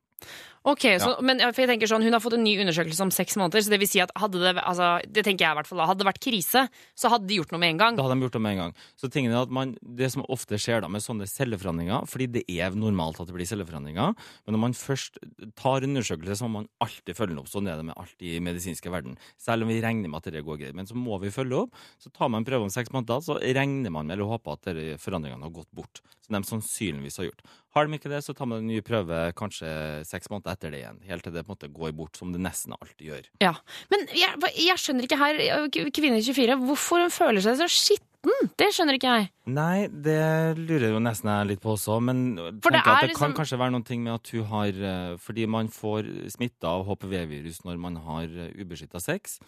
[0.70, 3.38] Ok, så, men for jeg tenker sånn, Hun har fått en ny undersøkelse om seks
[3.40, 3.64] måneder.
[3.66, 6.04] så Det vil si at hadde det, altså, det tenker jeg i hvert fall hadde
[6.04, 7.98] det vært krise, så hadde de gjort noe med en gang.
[7.98, 8.76] Da hadde de gjort noe med en gang.
[9.00, 12.44] Så tingen er at man, Det som ofte skjer da med sånne celleforandringer, fordi det
[12.48, 14.14] er normalt at det blir celleforandringer,
[14.46, 15.20] men når man først
[15.58, 17.50] tar en undersøkelse, så må man alltid følge den opp.
[17.52, 19.18] Sånn er det med alt i medisinske verden.
[19.42, 20.78] Selv om vi regner med at det går greit.
[20.78, 21.74] Men så må vi følge opp.
[22.02, 25.46] Så tar man prøve om seks måneder, så regner man med eller håper at forandringene
[25.46, 26.02] har gått bort.
[26.26, 27.44] Som de sannsynligvis har gjort.
[27.76, 29.70] Har de ikke det, så tar man en ny prøve kanskje
[30.10, 31.02] seks måneder etter det igjen.
[31.06, 33.28] Helt til det på en måte går bort, som det nesten alltid gjør.
[33.44, 33.52] Ja,
[33.92, 38.50] Men jeg, jeg skjønner ikke her, eh, kvinne 24, hvorfor hun føler seg så skitten.
[38.60, 39.30] Det skjønner ikke jeg.
[39.54, 40.18] Nei, det
[40.58, 42.26] lurer jo nesten jeg litt på også, men
[42.60, 45.16] For det at det liksom- kan kanskje være noen ting med at hun har eh,
[45.18, 48.28] Fordi man får smitte av HPV-virus når man har
[48.58, 49.40] ubeskytta sex.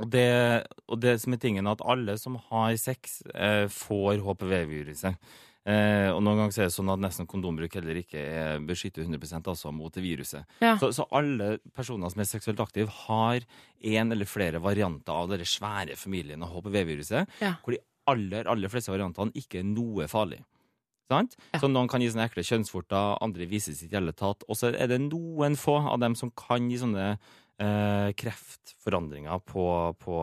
[0.00, 5.18] Og det, og det som er tingen at alle som har sex, eh, får HPV-viruset.
[5.68, 9.04] Eh, og noen ganger så er det sånn at nesten kondombruk heller ikke er beskyttet
[9.04, 10.46] 100 altså mot det viruset.
[10.64, 10.78] Ja.
[10.80, 15.44] Så, så alle personer som er seksuelt aktive, har en eller flere varianter av den
[15.44, 17.58] svære familien av HPV-viruset, Ja.
[17.64, 20.40] hvor de aller, aller fleste variantene ikke er noe farlig.
[21.10, 21.34] Sant?
[21.58, 24.44] Så noen kan gi sånne ekle kjønnsvorter, andre viser sitt i tatt.
[24.48, 27.06] Og så er det noen få av dem som kan gi sånne
[27.58, 29.64] eh, kreftforandringer på,
[29.98, 30.20] på,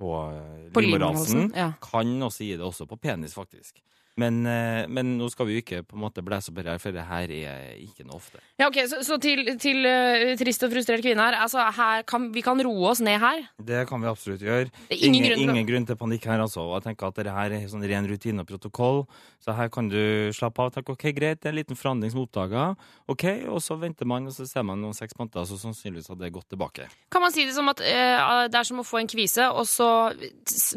[0.00, 1.74] på, eh, På livmorhalsen, ja.
[1.84, 3.82] Kan også gi det også på penis, faktisk.
[4.16, 6.80] Men, eh, men nå skal vi jo ikke på en måte blæse opp det her,
[6.80, 8.40] for det her er ikke noe ofte.
[8.56, 11.36] Ja, ok, Så, så til, til uh, trist og frustrert kvinne her.
[11.44, 13.44] Altså, her kan, vi kan roe oss ned her.
[13.60, 14.70] Det kan vi absolutt gjøre.
[14.88, 16.64] Det er ingen ingen, grunn til ingen grunn til panikk her, altså.
[16.78, 19.04] Jeg tenker at dette her er sånn ren rutine og protokoll.
[19.44, 20.00] Så her kan du
[20.36, 22.66] slappe av og tenke ok, greit, det er en liten forandring som er oppdaga.
[23.12, 26.20] Ok, og så venter man, og så ser man noen seks måneder, så sannsynligvis har
[26.24, 26.88] det gått tilbake.
[27.12, 29.68] Kan man si det som at uh, det er som å få en kvise, og
[29.68, 29.90] så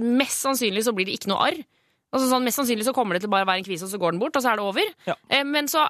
[0.04, 1.68] mest sannsynlig så blir det ikke noe arr?
[2.10, 4.00] Altså sånn, Mest sannsynlig så kommer det til bare å være en kvise, og så
[4.02, 4.88] går den bort, og så er det over.
[5.06, 5.14] Ja.
[5.30, 5.84] Eh, men så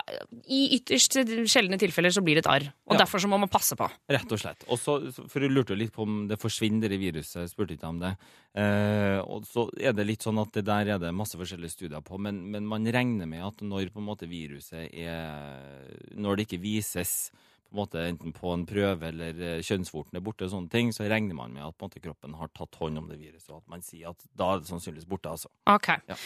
[0.52, 1.16] i ytterst
[1.48, 2.66] sjeldne tilfeller så blir det et arr.
[2.90, 3.06] Og Ja.
[3.06, 3.88] derfor så må man passe på.
[4.12, 4.66] Rett og slett.
[4.68, 4.98] Og så,
[5.30, 7.40] for du lurte jo litt på om det forsvinner, det viruset.
[7.48, 8.18] Jeg spurte ikke om det.
[8.56, 12.02] Eh, og så er det litt sånn at det der er det masse forskjellige studier
[12.04, 15.88] på, men, men man regner med at når på en måte viruset er
[16.20, 17.32] Når det ikke vises
[17.70, 20.92] på en måte enten på en prøve eller eh, kjønnsvorten er borte, og sånne ting,
[20.96, 23.70] så regner man med at måte, kroppen har tatt hånd om det viruset, og at
[23.72, 25.30] man sier at da er det sannsynligvis borte.
[25.34, 25.50] altså.
[25.70, 25.90] Ok.
[26.10, 26.18] Ja.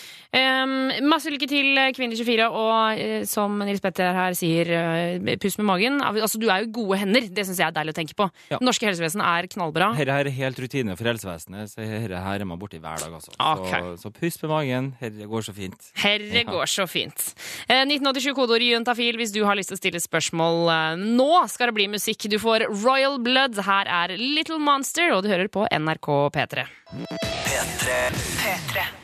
[0.64, 0.74] Um,
[1.10, 4.72] masse lykke til, Kvinne24, og eh, som Nils Petter her sier,
[5.38, 6.00] puss pust med magen.
[6.02, 8.26] Altså, du er jo gode hender, det syns jeg er deilig å tenke på.
[8.50, 8.58] Ja.
[8.62, 9.92] Det norske helsevesenet er knallbra.
[10.00, 13.14] Dette er helt rutine for helsevesenet, så dette her er man borti hver dag.
[13.20, 13.36] altså.
[13.38, 13.70] Ok.
[13.74, 15.92] Så, så pust med magen, herre går så fint.
[16.02, 16.48] Herre Ja.
[16.50, 17.28] går så fint.
[17.68, 21.04] Eh, 1987 kodeord i Juntafil hvis du har lyst til å stille spørsmål eh,
[21.52, 22.28] skal det bli musikk.
[22.32, 23.60] Du får Royal Blood.
[23.66, 26.68] Her er Little Monster, og du hører på NRK P3.
[28.44, 29.03] P3.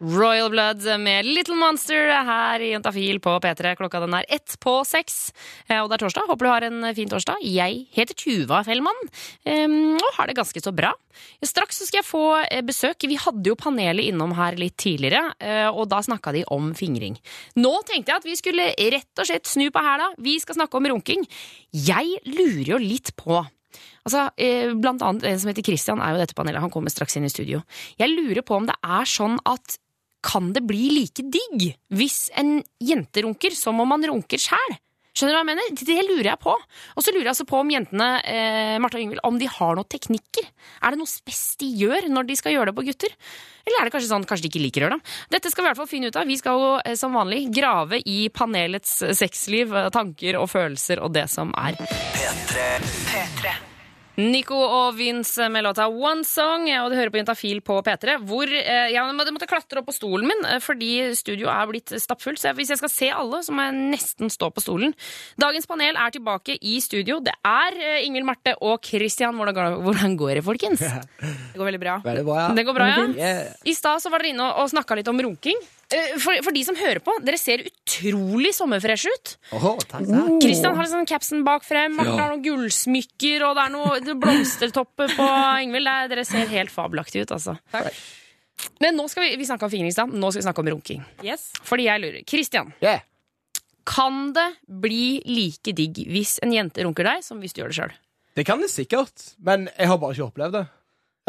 [0.00, 3.74] Royal Blood med Little Monster her i Jentafil på P3.
[3.76, 5.32] Klokka den er ett på seks.
[5.68, 6.28] Eh, Og det er torsdag.
[6.30, 7.42] Håper du har en fin torsdag.
[7.44, 9.02] Jeg heter Tuva Fellmann
[10.00, 10.94] og har det ganske så bra.
[11.44, 13.04] Straks skal jeg få eh, besøk.
[13.10, 17.18] Vi hadde jo panelet innom her litt tidligere, eh, og da snakka de om fingring.
[17.60, 20.14] Nå tenkte jeg at vi skulle rett og slett snu på hæla.
[20.18, 21.26] Vi skal snakke om runking.
[21.76, 23.42] Jeg lurer jo litt på
[24.00, 26.58] Altså, eh, Blant annet en som heter Christian, er jo dette panelet.
[26.64, 27.60] Han kommer straks inn i studio.
[28.00, 29.76] Jeg lurer på om det er sånn at
[30.24, 34.78] kan det bli like digg hvis en jente runker som om man runker sjæl?
[35.10, 35.70] Skjønner du hva jeg mener?
[35.74, 36.52] Det lurer jeg på.
[36.54, 39.74] Og så lurer jeg altså på om jentene eh, Martha og Yngvild, om de har
[39.76, 40.46] noen teknikker.
[40.80, 43.16] Er det noe spes de gjør når de skal gjøre det på gutter?
[43.66, 45.16] Eller er det kanskje sånn kanskje de ikke liker å gjøre det?
[45.34, 46.30] Dette skal vi i hvert fall finne ut av.
[46.30, 51.10] Vi skal jo eh, som vanlig grave i panelets sexliv, eh, tanker og følelser og
[51.18, 51.74] det som er.
[54.18, 58.50] Nico og Vince med låta One Song, og du hører på Juntafil på P3, hvor
[58.50, 62.40] eh, jeg måtte klatre opp på stolen min eh, fordi studio er blitt stappfullt.
[62.42, 64.94] Så hvis jeg skal se alle, så må jeg nesten stå på stolen.
[65.40, 67.20] Dagens panel er tilbake i studio.
[67.24, 69.38] Det er eh, Ingvild Marte og Christian.
[69.38, 70.82] Hvordan går, det, folkens?
[71.52, 71.98] Det går veldig bra.
[72.04, 72.48] Veldig bra, ja.
[72.56, 73.34] Det går bra, ja?
[73.66, 75.58] I stad var dere inne og, og snakka litt om runking.
[75.92, 79.32] Eh, For, for de som hører på, dere ser utrolig sommerfreshe ut.
[79.58, 80.36] Oh, takk, takk.
[80.42, 84.14] Kristian har liksom capsen bak frem, Martha har noen gullsmykker, og det er noe er
[84.22, 85.26] blomstertopper på
[85.64, 85.90] Ingvild.
[85.90, 87.56] Er- Dere ser helt fabelaktige ut, altså.
[88.80, 91.04] Men nå skal vi, vi snakke om fingring nå skal vi snakke om runking.
[91.24, 91.48] Yes.
[91.64, 92.22] Fordi jeg lurer.
[92.28, 93.00] Kristian, Yeah.
[93.86, 97.78] kan det bli like digg hvis en jente runker deg, som hvis du gjør det
[97.80, 97.94] sjøl?
[98.36, 100.66] Det kan det sikkert, men jeg har bare ikke opplevd det.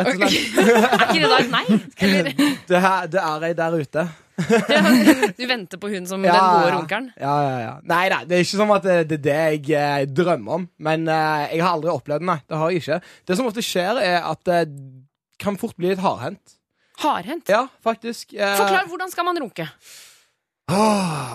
[0.01, 0.59] Rett og slett.
[0.91, 1.65] Er ikke det da et nei?
[2.05, 2.29] Eller
[2.69, 4.05] Det, her, det er ei der ute.
[5.37, 7.09] du venter på hun som den gode runkeren?
[7.19, 7.73] Ja, ja, ja.
[7.91, 9.37] Nei nei, det er ikke som at det, det er det
[9.71, 10.67] jeg eh, drømmer om.
[10.81, 12.39] Men eh, jeg har aldri opplevd det, nei.
[12.47, 12.99] Det har jeg ikke.
[13.27, 14.61] Det som ofte skjer, er at det
[15.41, 16.57] kan fort bli litt hardhendt.
[17.01, 17.49] Hardhendt?
[17.49, 18.33] Ja, faktisk.
[18.37, 19.67] Eh, Forklar, hvordan skal man runke?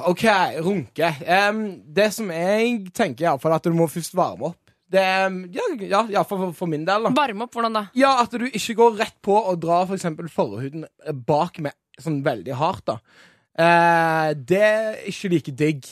[0.06, 0.24] OK,
[0.64, 1.10] runke.
[1.50, 4.62] Um, det som jeg tenker, er at du må først varme opp.
[4.86, 5.02] Det,
[5.50, 7.10] ja, ja, ja for, for, for min del, da.
[7.16, 7.82] Varme opp, hvordan da?
[7.98, 10.86] Ja, at du ikke går rett på og drar for eksempel forhuden
[11.26, 12.98] bak med sånn veldig hardt, da.
[13.56, 15.86] Eh, det er ikke like digg.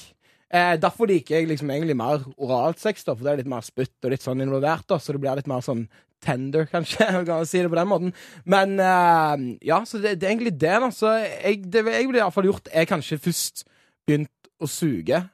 [0.55, 3.65] Eh, derfor liker jeg liksom egentlig mer oralt sex, da, for det er litt mer
[3.67, 5.87] spytt og litt sånn involvert, da, så det blir litt mer sånn
[6.25, 8.15] tender, kanskje, kan man si det på den måten.
[8.49, 10.91] Men eh, ja, så det, det er egentlig det, da.
[10.95, 13.65] Så jeg, det jeg ville iallfall gjort, er kanskje først
[14.05, 14.31] begynt
[14.63, 15.25] å suge,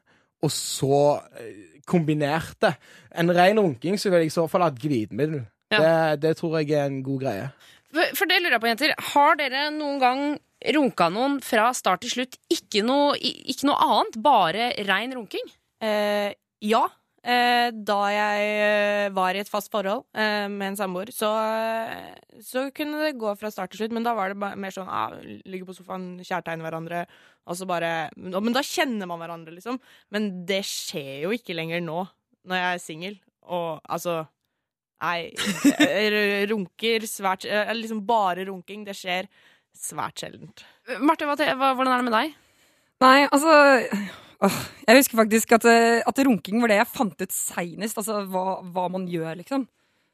[0.40, 1.00] og så
[1.36, 2.76] eh, kombinert det.
[3.20, 5.42] En ren runking så vil jeg i så fall ha et glidemiddel.
[5.70, 5.80] Ja.
[5.82, 7.50] Det, det tror jeg er en god greie.
[8.16, 8.94] For det lurer jeg på, jenter.
[9.12, 10.22] Har dere noen gang
[10.76, 12.38] runka noen fra start til slutt?
[12.52, 14.18] Ikke noe, ikke noe annet?
[14.22, 15.52] Bare rein runking?
[15.82, 16.32] Eh,
[16.64, 16.86] ja.
[17.20, 22.38] Eh, da jeg eh, var i et fast forhold eh, med en samboer, så, eh,
[22.40, 23.96] så kunne det gå fra start til slutt.
[23.96, 27.04] Men da var det mer sånn ah, ligge på sofaen, kjærtegne hverandre.
[27.50, 29.80] Og så bare, men da kjenner man hverandre, liksom.
[30.14, 32.04] Men det skjer jo ikke lenger nå,
[32.48, 33.18] når jeg er singel.
[33.50, 34.22] Og altså
[35.00, 35.30] Nei,
[36.50, 38.84] runker svært eh, Liksom bare runking.
[38.84, 39.28] Det skjer
[39.76, 40.64] svært sjeldent.
[41.00, 42.38] Marte, hva, hva, hvordan er det med deg?
[43.00, 43.52] Nei, altså
[44.44, 44.56] åh,
[44.86, 48.00] Jeg husker faktisk at, eh, at runking var det jeg fant ut seinest.
[48.00, 49.66] Altså hva, hva man gjør, liksom.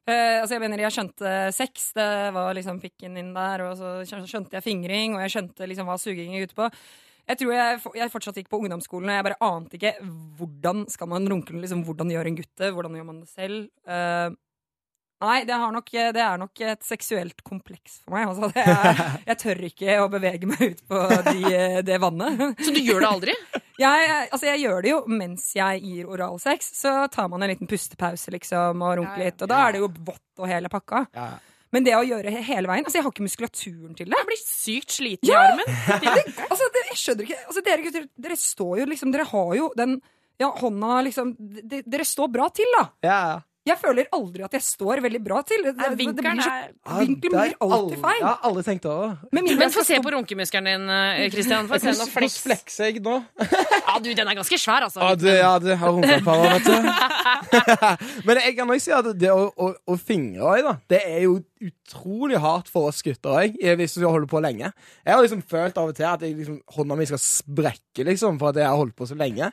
[0.07, 3.97] Eh, altså jeg mener, jeg skjønte sex, det var liksom pikken inn der, og så
[4.07, 6.69] skjønte jeg fingring, og jeg skjønte liksom hva suging gikk ut på.
[7.27, 9.97] Jeg tror jeg, jeg fortsatt gikk på ungdomsskolen, og jeg bare ante ikke
[10.39, 13.65] hvordan skal man runke, liksom, hvordan gjør en gutt det, hvordan gjør man det selv.
[13.83, 14.29] Eh,
[15.25, 18.27] nei, det, har nok, det er nok et seksuelt kompleks for meg.
[18.29, 18.51] Altså.
[18.53, 19.01] Det er,
[19.31, 21.01] jeg tør ikke å bevege meg ut på
[21.31, 22.45] de, det vannet.
[22.61, 23.37] Så du gjør det aldri?
[23.77, 26.71] Jeg, altså jeg gjør det jo mens jeg gir oralsex.
[26.79, 29.43] Så tar man en liten pustepause liksom, og runker litt.
[29.45, 31.03] Og da er det jo vått og hele pakka.
[31.13, 31.27] Ja.
[31.77, 34.17] Men det å gjøre he- hele veien Altså, jeg har ikke muskulaturen til det.
[34.17, 35.43] Jeg blir sykt sliten Ja!
[35.43, 35.77] i armen.
[36.47, 39.69] Altså, det, jeg skjønner ikke altså, Dere gutter, dere står jo liksom Dere har jo
[39.77, 39.93] den
[40.41, 42.87] ja, hånda liksom de, Dere står bra til, da.
[43.05, 43.37] Ja, ja.
[43.67, 45.65] Jeg føler aldri at jeg står veldig bra til.
[45.75, 48.21] Nei, vinkelen blir så, er vinkelen blir alltid feil.
[48.23, 49.31] Ja, alle tenkte også.
[49.35, 51.67] Men, Men få se på runkemuskelen din, eh, Christian.
[51.71, 53.17] Få se noe flekser jeg nå?
[53.43, 55.03] Ja, du, den er ganske svær, altså.
[55.03, 56.91] Ja, det, ja, det har runkepara, vet du.
[58.29, 61.25] Men jeg kan også si at det å, å, å fingre òg, da, det er
[61.25, 64.71] jo utrolig hardt for oss gutter òg, hvis vi holder på lenge.
[65.03, 68.39] Jeg har liksom følt av og til at jeg, liksom, hånda mi skal sprekke, liksom,
[68.43, 69.51] for at jeg har holdt på så lenge.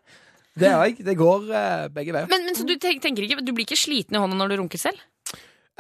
[0.60, 1.00] Det òg.
[1.04, 2.30] Det går eh, begge veier.
[2.30, 4.60] Men, men så du tenk- tenker ikke, du blir ikke sliten i hånda når du
[4.62, 5.02] runker selv?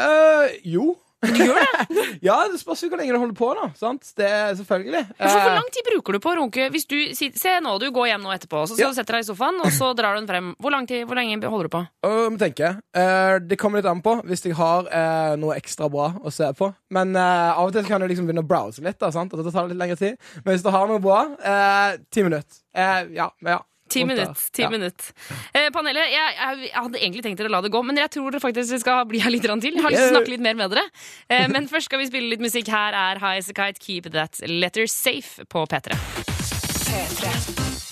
[0.01, 0.95] Eh, jo.
[1.23, 2.01] Du gjør det?
[2.27, 3.69] ja, det spørs jo hvor lenge du holder på, nå.
[3.79, 4.09] Sant?
[4.19, 5.03] Det er selvfølgelig.
[5.21, 6.65] Hvor Eh, lang tid bruker du på å runke?
[6.73, 8.89] Hvis du, si- se nå, du går hjem nå etterpå, så, så Ja.
[8.97, 10.49] setter deg i sofaen, og så drar du den frem.
[10.59, 11.83] Hvor, lang tid, hvor lenge holder du på?
[12.09, 12.73] Og tenker tenke.
[12.99, 16.49] Eh, det kommer litt an på hvis jeg har eh, noe ekstra bra å se
[16.59, 16.73] på.
[16.91, 19.31] Men eh, av og til så kan du liksom begynne å browse litt, da, sant?
[19.31, 20.19] og det tar litt lengre tid.
[20.43, 22.59] Men hvis du har noe bra, eh, ti minutter.
[22.75, 23.61] Eh, ja, ja.
[23.93, 24.45] Ti minutter.
[24.53, 24.69] Ti Ja.
[24.73, 25.13] minutter.
[25.53, 28.31] Eh, panelet, jeg, jeg, hadde egentlig tenkt dere å la det gå, men jeg tror
[28.33, 29.77] dere faktisk skal bli her litt grann til.
[29.77, 30.85] Jeg har lyst til å snakke litt mer med dere.
[31.29, 32.67] Eh, men først skal vi spille litt musikk.
[32.73, 35.97] Her er High As A Kite, Keep That Letter Safe på P3.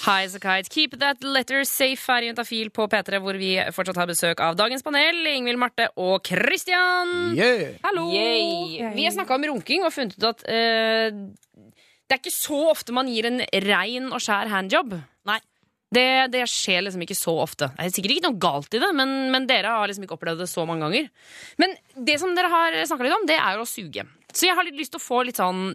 [0.02, 3.54] High As A Kite, Keep That Letter Safe her i Juntafil på P3, hvor vi
[3.74, 7.36] fortsatt har besøk av dagens panel, Ingvild Marte og Christian.
[7.38, 7.78] Yeah.
[7.86, 8.08] Hallo!
[8.10, 8.82] Yay.
[8.96, 11.22] Vi har snakka om runking og funnet ut at uh,
[12.12, 14.98] det er ikke så ofte man gir en rein og skjær handjob.
[15.92, 17.68] Det, det skjer liksom ikke så ofte.
[17.76, 20.40] Det er sikkert ikke noe galt i det, men, men dere har liksom ikke opplevd
[20.46, 21.10] det så mange ganger.
[21.60, 21.74] Men
[22.08, 24.06] det som dere har snakka litt om, det er jo å suge.
[24.32, 25.74] Så jeg har litt lyst til å få litt sånn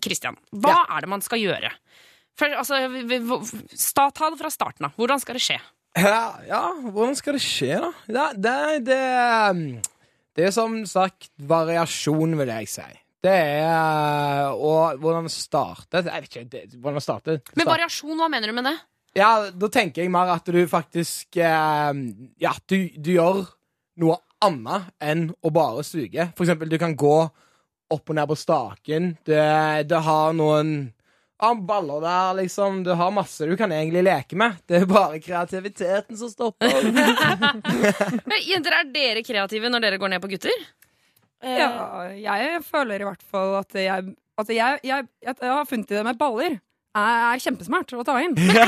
[0.00, 1.74] Christian, hva er det man skal gjøre?
[2.40, 2.80] For, altså,
[3.78, 4.96] sta- ta det fra starten av.
[4.98, 5.58] Hvordan skal det skje?
[6.00, 7.92] Ja, ja, hvordan skal det skje, da?
[8.08, 8.56] Det, det,
[8.88, 9.84] det,
[10.40, 12.88] det er som sagt variasjon, vil jeg si.
[13.24, 17.38] Det er Og hvordan starte Jeg vet ikke hvordan starte.
[17.56, 18.74] Men variasjon, hva mener du med det?
[19.14, 21.92] Ja, da tenker jeg mer at du faktisk eh,
[22.42, 23.44] Ja, du, du gjør
[24.02, 26.28] noe annet enn å bare suge.
[26.34, 27.14] For eksempel, du kan gå
[27.94, 29.12] opp og ned på staken.
[29.24, 29.34] Du,
[29.86, 30.74] du har noen
[31.40, 32.82] ja, baller der, liksom.
[32.86, 34.58] Du har masse du kan egentlig leke med.
[34.66, 36.74] Det er bare kreativiteten som stopper.
[38.28, 40.66] Men, Jenter, er dere kreative når dere går ned på gutter?
[41.44, 41.78] Eh, Ja,
[42.18, 46.00] jeg føler i hvert fall at jeg Altså, jeg, jeg, jeg, jeg har funnet det
[46.02, 46.56] med baller
[46.94, 48.34] er kjempesmart å ta inn.
[48.54, 48.64] ja,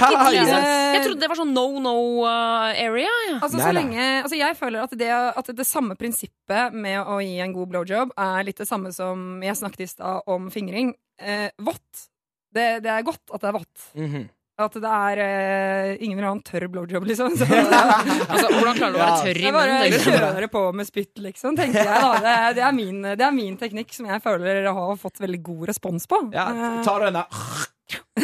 [0.96, 1.94] Jeg trodde det var sånn no no
[2.26, 3.10] uh, area.
[3.30, 3.38] Ja.
[3.40, 7.38] Altså, så lenge, altså jeg føler at det, at det samme prinsippet med å gi
[7.44, 10.94] en god blowjob er litt det samme som jeg snakket i stad om fingring.
[11.22, 12.08] Eh, vått.
[12.56, 13.86] Det, det er godt at det er vått.
[13.98, 14.26] Mhm.
[14.56, 17.34] At det er eh, Ingen vil ha en tørr blowjob, liksom.
[17.36, 20.06] Så, Altså, hvordan klarer du å være tørr i jeg bare munnen?
[20.06, 22.00] kjører på med spytt, liksom, tenker jeg.
[22.00, 24.96] da det, er- det, er min, det er min teknikk som jeg føler jeg har
[25.02, 26.22] fått veldig god respons på.
[26.32, 27.66] ja, Eh, tar du den der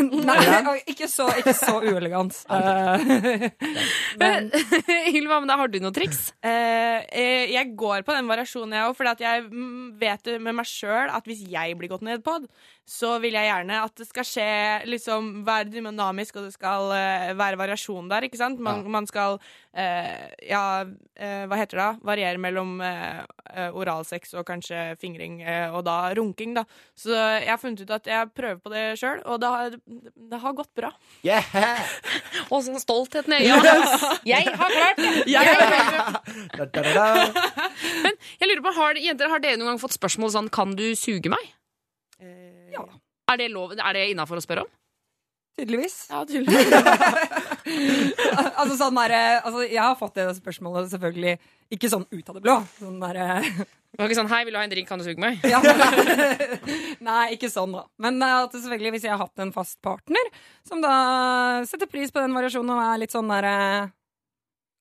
[0.03, 2.43] Nei, ikke så, ikke så uelegant.
[2.53, 3.51] Eh,
[4.21, 4.51] Men
[5.17, 6.33] Ylva, men da har du noen triks?
[6.45, 10.69] Eh, eh, jeg går på den variasjonen, jeg òg, for jeg mm, vet med meg
[10.69, 12.37] sjøl at hvis jeg blir gått ned på,
[12.89, 14.47] så vil jeg gjerne at det skal skje
[14.91, 18.61] liksom være dynamisk, og det skal eh, være variasjon der, ikke sant?
[18.63, 19.39] Man, man skal
[19.73, 21.91] eh, ja, hva heter det da?
[22.13, 22.81] Variere mellom
[23.77, 25.41] oralsex og kanskje fingring,
[25.73, 26.65] og da runking, da.
[26.99, 29.77] Så jeg har funnet ut at jeg prøver på det sjøl, og det har,
[30.33, 30.91] det har gått bra.
[31.27, 31.81] Yeah!
[32.49, 34.13] Og sånn stoltheten i øynene.
[34.29, 35.13] Jeg har klart det!
[35.33, 36.43] Jeg har klart det.
[36.57, 37.73] Da, da, da, da.
[38.41, 41.33] Jeg lurer på, har, Jenter, har dere noen gang fått spørsmål sånn Kan du suge
[41.33, 41.53] meg?
[42.73, 42.85] Ja.
[43.33, 44.73] Er det, lov, er det innafor å spørre om?
[45.59, 45.97] Tydeligvis.
[46.11, 46.73] Ja, tydeligvis.
[48.61, 51.37] altså, sånn der, altså, jeg har fått det spørsmålet selvfølgelig
[51.73, 52.57] ikke sånn ut av det blå.
[52.79, 53.21] Sånn der,
[53.93, 54.89] Det var ikke sånn 'Hei, vil du ha en drink?
[54.89, 55.61] Kan du suge meg?' ja.
[57.09, 57.85] Nei, ikke sånn, da.
[58.01, 60.31] Men eh, at selvfølgelig, hvis jeg har hatt en fast partner
[60.65, 60.95] som da
[61.69, 63.91] setter pris på den variasjonen og er litt sånn der eh,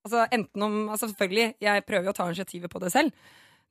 [0.02, 3.12] Altså enten om Altså selvfølgelig, jeg prøver jo å ta initiativet på det selv.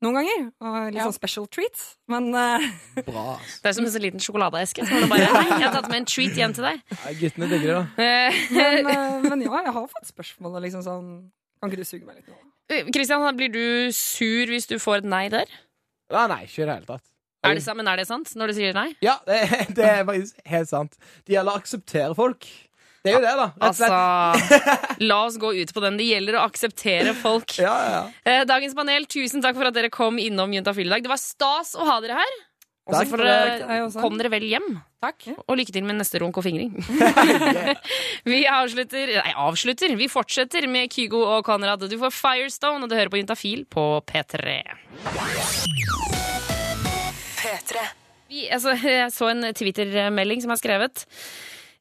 [0.01, 0.45] Noen ganger.
[0.65, 1.07] Og litt Ja.
[1.07, 1.83] sånn special treats.
[2.09, 2.63] Men uh...
[3.07, 3.25] Bra.
[3.37, 3.59] altså.
[3.61, 4.85] Det er som en sånn liten sjokoladeeske.
[4.89, 6.81] Så bare, jeg har tatt med en treat hjem til deg.
[7.03, 8.07] Nei, guttene digger det, da.
[8.07, 11.11] Eh, men, uh, men ja, jeg har fått spørsmål og liksom sånn
[11.61, 12.39] Kan ikke du suge meg litt nå?
[12.95, 15.49] Kristian, blir du sur hvis du får et nei der?
[16.11, 17.05] Nei, nei, ikke i det hele tatt.
[17.41, 18.91] Er det, men er det sant når du sier nei?
[19.01, 19.39] Ja, det,
[19.77, 20.97] det er faktisk helt sant.
[21.25, 22.47] Det gjelder å akseptere folk.
[23.01, 23.47] Det er jo det, da.
[23.49, 23.63] Rett.
[23.65, 25.97] Altså, la oss gå ut på den.
[25.97, 27.57] Det gjelder å akseptere folk.
[27.57, 28.03] Ja, ja, ja.
[28.29, 31.05] Eh, Dagens panel, tusen takk for at dere kom innom Juntafil i dag.
[31.05, 32.39] Det var stas å ha dere her.
[32.91, 34.69] Og så kom dere vel hjem.
[35.01, 35.31] Takk.
[35.47, 36.73] Og lykke til med neste runk og fingring.
[38.31, 39.93] vi avslutter Nei, avslutter.
[39.97, 41.85] Vi fortsetter med Kygo og Konrad.
[41.89, 44.59] Du får Firestone, og du hører på Juntafil på P3.
[48.31, 51.05] Vi, altså, jeg så en Twitter-melding som er skrevet.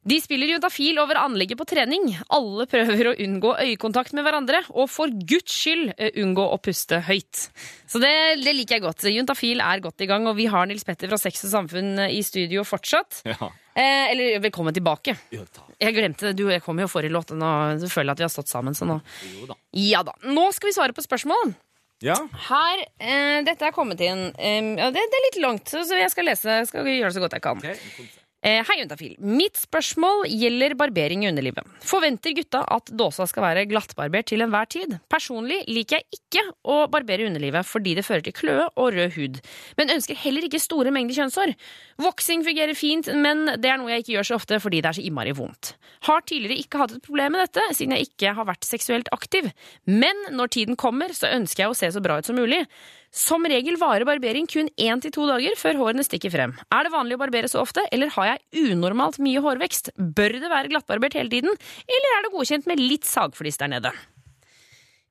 [0.00, 2.06] De spiller juntafil over anlegget på trening.
[2.32, 7.02] Alle prøver å unngå øyekontakt med hverandre, og for guds skyld eh, unngå å puste
[7.04, 7.42] høyt.
[7.84, 9.04] Så det, det liker jeg godt.
[9.12, 12.22] Juntafil er godt i gang, og vi har Nils Petter fra Sex og Samfunn i
[12.24, 13.20] studio fortsatt.
[13.28, 13.50] Ja.
[13.76, 15.18] Eh, eller velkommen tilbake.
[15.36, 15.44] Jo.
[15.80, 16.38] Jeg glemte det.
[16.40, 17.50] Du jeg kom jo forrige låt, og nå
[17.84, 18.76] føler jeg at vi har stått sammen.
[18.76, 19.02] Så nå.
[19.34, 19.58] Jo da.
[19.76, 20.16] Ja da.
[20.24, 21.52] Nå skal vi svare på spørsmål.
[22.00, 22.16] Ja.
[22.48, 24.30] Her, eh, Dette er kommet inn.
[24.32, 26.58] Eh, det, det er litt langt, så jeg skal lese.
[26.62, 27.60] Jeg skal gjøre det så godt jeg kan.
[27.68, 29.16] Eh, hei, Juntafil.
[29.20, 31.66] Mitt spørsmål gjelder barbering i underlivet.
[31.84, 34.94] Forventer gutta at dåsa skal være glattbarbert til enhver tid?
[35.12, 39.40] Personlig liker jeg ikke å barbere underlivet fordi det fører til kløe og rød hud,
[39.76, 41.52] men ønsker heller ikke store mengder kjønnshår.
[42.00, 44.98] Voksing fungerer fint, men det er noe jeg ikke gjør så ofte fordi det er
[45.00, 45.74] så innmari vondt.
[46.08, 49.50] Har tidligere ikke hatt et problem med dette, siden jeg ikke har vært seksuelt aktiv.
[49.84, 52.64] Men når tiden kommer, så ønsker jeg å se så bra ut som mulig.
[53.10, 56.52] Som regel varer barbering kun én til to dager før hårene stikker frem.
[56.70, 59.90] Er det vanlig å barbere så ofte, eller har jeg unormalt mye hårvekst?
[59.98, 61.50] Bør det være glattbarbert hele tiden,
[61.90, 63.90] eller er det godkjent med litt sagflis der nede?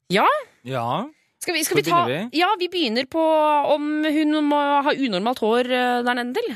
[0.09, 0.25] Ja,
[0.63, 1.09] Ja.
[1.43, 2.21] skal vi, skal vi ta vi?
[2.39, 3.19] Ja, vi begynner på
[3.75, 6.55] om hun må ha unormalt hår eh, der nede til.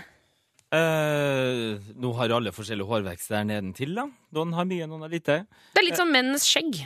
[0.74, 3.94] Eh, nå har alle forskjellig hårvekst der nedentil.
[4.00, 4.08] da.
[4.34, 5.42] Noen har mye, noen har lite.
[5.76, 6.82] Det er litt som menns skjegg.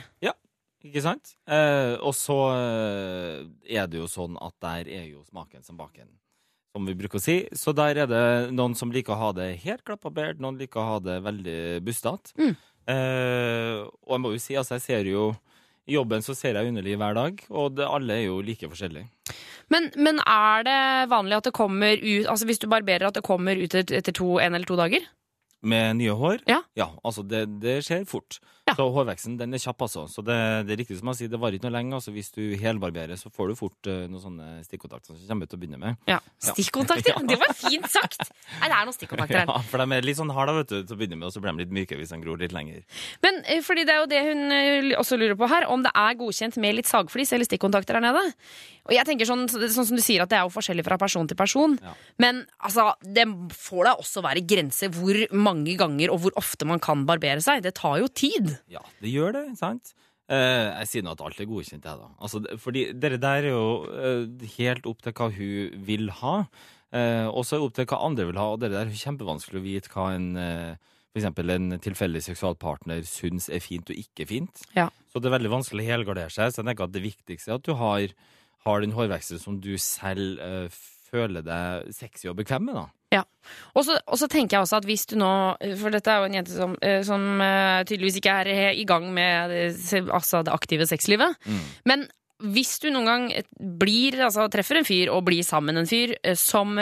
[0.88, 1.34] Ikke sant?
[1.48, 3.42] Eh, og så eh,
[3.76, 6.08] er det jo sånn at der er jo smaken som baken,
[6.72, 7.42] som vi bruker å si.
[7.52, 8.24] Så der er det
[8.56, 12.32] noen som liker å ha det helt klappabert, noen liker å ha det veldig bustete.
[12.40, 12.56] Mm.
[12.88, 15.28] Eh, og jeg må jo si, altså, jeg ser jo
[15.88, 19.08] I jobben så ser jeg underliv hver dag, og det, alle er jo like forskjellige.
[19.72, 20.80] Men, men er det
[21.12, 24.38] vanlig at det kommer ut Altså hvis du barberer, at det kommer ut etter to,
[24.40, 25.04] en eller to dager?
[25.60, 26.44] Med nye hår?
[26.48, 26.62] Ja.
[27.02, 28.38] altså det, det skjer fort.
[28.68, 28.74] Ja.
[28.76, 30.04] Så hårveksten den er kjapp, altså.
[30.12, 30.36] Så det,
[30.68, 31.96] det er riktig som jeg sier, det varer ikke noe lenge.
[31.98, 35.52] Altså, hvis du helbarberer, så får du fort uh, noen sånne stikkontakter som kommer ut
[35.52, 36.00] til å begynne med.
[36.10, 36.20] Ja.
[36.52, 36.96] Stikkontakter?
[37.18, 37.22] Ja.
[37.24, 38.28] Det var fint sagt!
[38.60, 39.48] Nei, det er noen stikkontakter her.
[39.48, 41.40] Ja, for de er litt sånn harde vet du, til å begynne med, og så
[41.42, 42.82] blir de litt myke hvis de gror litt lenger.
[43.24, 45.92] Men eh, fordi det er jo det hun eh, også lurer på her, om det
[45.96, 48.22] er godkjent med litt sagflis eller stikkontakter her nede.
[48.88, 51.28] Og jeg tenker sånn, sånn som du sier at det er jo forskjellig fra person
[51.28, 51.76] til person.
[51.84, 51.94] Ja.
[52.24, 53.26] Men altså, det
[53.56, 57.64] får da også være grenser hvor mange ganger og hvor ofte man kan barbere seg.
[57.64, 58.57] Det tar jo tid.
[58.72, 59.94] Ja, det gjør det, sant?
[60.28, 62.10] Eh, jeg sier nå at alt er godkjent, jeg, da.
[62.20, 66.34] Altså, fordi dere der er jo eh, helt opp til hva hun vil ha.
[66.92, 69.02] Eh, og så er det opp til hva andre vil ha, og det der er
[69.02, 71.28] kjempevanskelig å vite hva en eh, f.eks.
[71.54, 74.62] en tilfeldig seksualpartner syns er fint og ikke fint.
[74.76, 74.88] Ja.
[75.08, 76.52] Så det er veldig vanskelig å helgardere seg.
[76.52, 78.14] Så jeg tenker at det viktigste er at du har,
[78.66, 82.86] har den hårveksten som du selv eh, føler deg sexy og bekvem med, da.
[83.14, 83.22] Ja.
[83.72, 85.30] Og så, tenker jeg også at hvis du nå
[85.80, 88.84] For dette er jo en jente som, eh, som eh, tydeligvis ikke er eh, i
[88.88, 91.38] gang med det, altså det aktive sexlivet.
[91.48, 91.62] Mm.
[91.88, 92.06] Men
[92.52, 93.26] hvis du noen gang
[93.58, 96.78] blir, altså, treffer en fyr og blir sammen med en fyr eh, som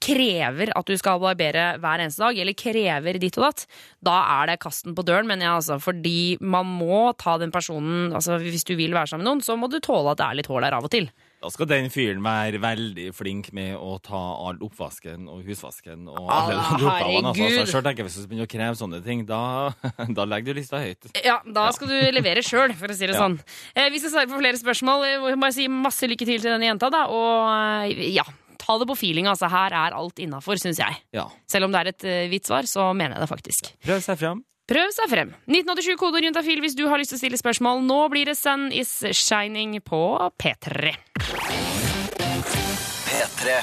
[0.00, 3.66] krever at du skal barbere hver eneste dag, eller krever ditt og datt,
[4.04, 5.76] da er det kasten på døren, mener jeg altså.
[5.82, 9.58] Fordi man må ta den personen altså Hvis du vil være sammen med noen, så
[9.60, 11.10] må du tåle at det er litt hår der av og til.
[11.40, 16.26] Da skal den fyren være veldig flink med å ta all oppvasken og husvasken og
[16.28, 17.30] Ah, alle de oppgavene.
[17.30, 19.40] Altså, jeg selv tenker Hvis du begynner å kreve sånne ting, da,
[20.18, 21.08] da legger du lista høyt.
[21.24, 23.22] Ja, da skal du levere sjøl, for å si det Ja.
[23.24, 23.38] sånn.
[23.74, 25.06] Eh, vi skal svare på flere spørsmål.
[25.08, 27.06] Jeg må jeg si masse lykke til til denne jenta, da.
[27.08, 28.26] Og eh, ja,
[28.60, 29.24] ta det på feeling.
[29.32, 31.00] Altså, her er alt innafor, syns jeg.
[31.16, 31.24] Ja.
[31.48, 33.72] Selv om det er et uh, hvitt svar, så mener jeg det faktisk.
[33.88, 34.44] Prøv seg fram.
[34.70, 35.32] Prøv seg frem.
[35.50, 37.80] 1987 kode juntafil hvis du har lyst til å stille spørsmål.
[37.82, 39.98] Nå blir det Sun is Shining på
[40.38, 40.92] P3.
[43.08, 43.56] P3.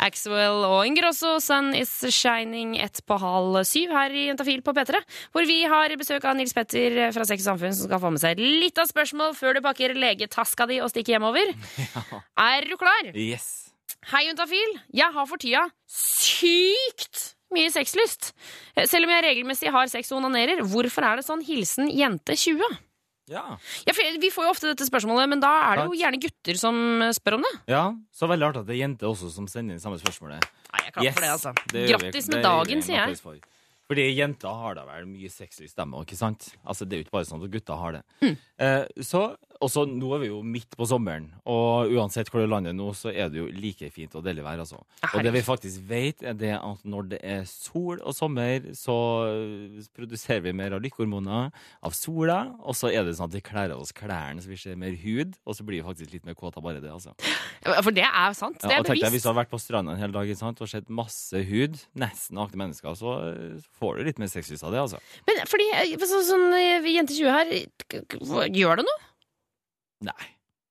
[0.00, 5.04] Axwell og Ingrosso, Sun is Shining ett på halv syv her i Jentafil på P3.
[5.36, 8.24] Hvor vi har besøk av Nils Petter fra Sex og Samfunn som skal få med
[8.24, 11.52] seg litt av spørsmål før du pakker legetaska di og stikker hjemover.
[12.48, 13.12] Er du klar?
[13.12, 13.74] Yes.
[14.08, 14.78] Hei, Juntafil.
[14.96, 18.32] Jeg har for tida sykt mye sexlyst.
[18.88, 22.78] Selv om jeg regelmessig har sex og onanerer, hvorfor er det sånn hilsen jente 20?
[23.28, 23.44] Ja.
[23.84, 26.60] Ja, for vi får jo ofte dette spørsmålet, men da er det jo gjerne gutter
[26.60, 26.78] som
[27.16, 27.54] spør om det.
[27.74, 27.84] ja.
[28.14, 30.48] Så veldig artig at det er jenter også som sender inn samme spørsmålet.
[30.72, 31.52] Nei, jeg er klar for det, altså.
[31.74, 31.84] det.
[31.92, 33.20] Grattis med dagen, sier jeg.
[33.22, 33.38] for.
[33.88, 36.50] Fordi jenter har da vel mye sexlyst, dem òg, ikke sant?
[36.64, 38.02] Altså, det er jo ikke bare sånn at gutter har det.
[38.20, 38.34] Mm.
[38.66, 39.22] Eh, så,
[39.58, 42.92] og så nå er vi jo midt på sommeren, og uansett hvor du lander nå,
[42.94, 44.78] så er det jo like fint og deilig vær, altså.
[45.10, 48.94] Og det vi faktisk vet, er det at når det er sol og sommer, så
[49.32, 51.48] eh, produserer vi mer av lykkehormoner
[51.82, 54.60] av sola, og så er det sånn at vi kler av oss klærne så vi
[54.60, 57.16] ser mer hud, og så blir vi faktisk litt mer kåte av bare det, altså.
[57.82, 58.60] For det er sant.
[58.62, 60.30] Det Ja, er og tenk deg, Hvis du har vært på stranda en hel dag
[60.38, 64.62] sant, og sett masse hud, nesten nakne mennesker, så eh, får du litt mer sexlyst
[64.66, 64.86] av det.
[64.86, 65.02] altså.
[65.26, 66.48] Men fordi eh, sånn,
[66.86, 69.04] jente 20 her, gjør det noe?
[70.00, 70.26] Nei.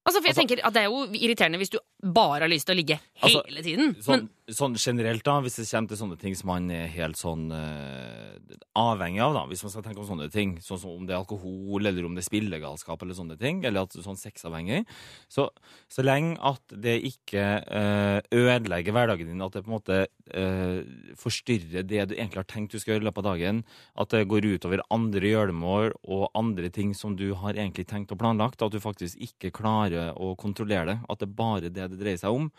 [0.08, 1.80] Altså, for jeg Altså- tenker at Det er jo irriterende hvis du
[2.14, 3.96] bare har lyst til å ligge Altså, hele tiden.
[4.02, 7.50] Sånn, sånn generelt, da, hvis det kommer til sånne ting som man er helt sånn
[7.52, 8.38] uh,
[8.80, 11.20] avhengig av, da, hvis man skal tenke om sånne ting, sånn som om det er
[11.20, 14.86] alkohol, eller om det er spillegalskap, eller sånne ting, eller at sånn sexavhengig,
[15.32, 15.50] så,
[15.92, 20.80] så lenge at det ikke uh, ødelegger hverdagen din, at det på en måte uh,
[21.20, 23.62] forstyrrer det du egentlig har tenkt du skal gjøre i løpet av dagen,
[24.00, 28.22] at det går utover andre gjøremål og andre ting som du har egentlig tenkt og
[28.24, 32.00] planlagt, at du faktisk ikke klarer å kontrollere det, at det er bare det det
[32.00, 32.50] dreier seg om,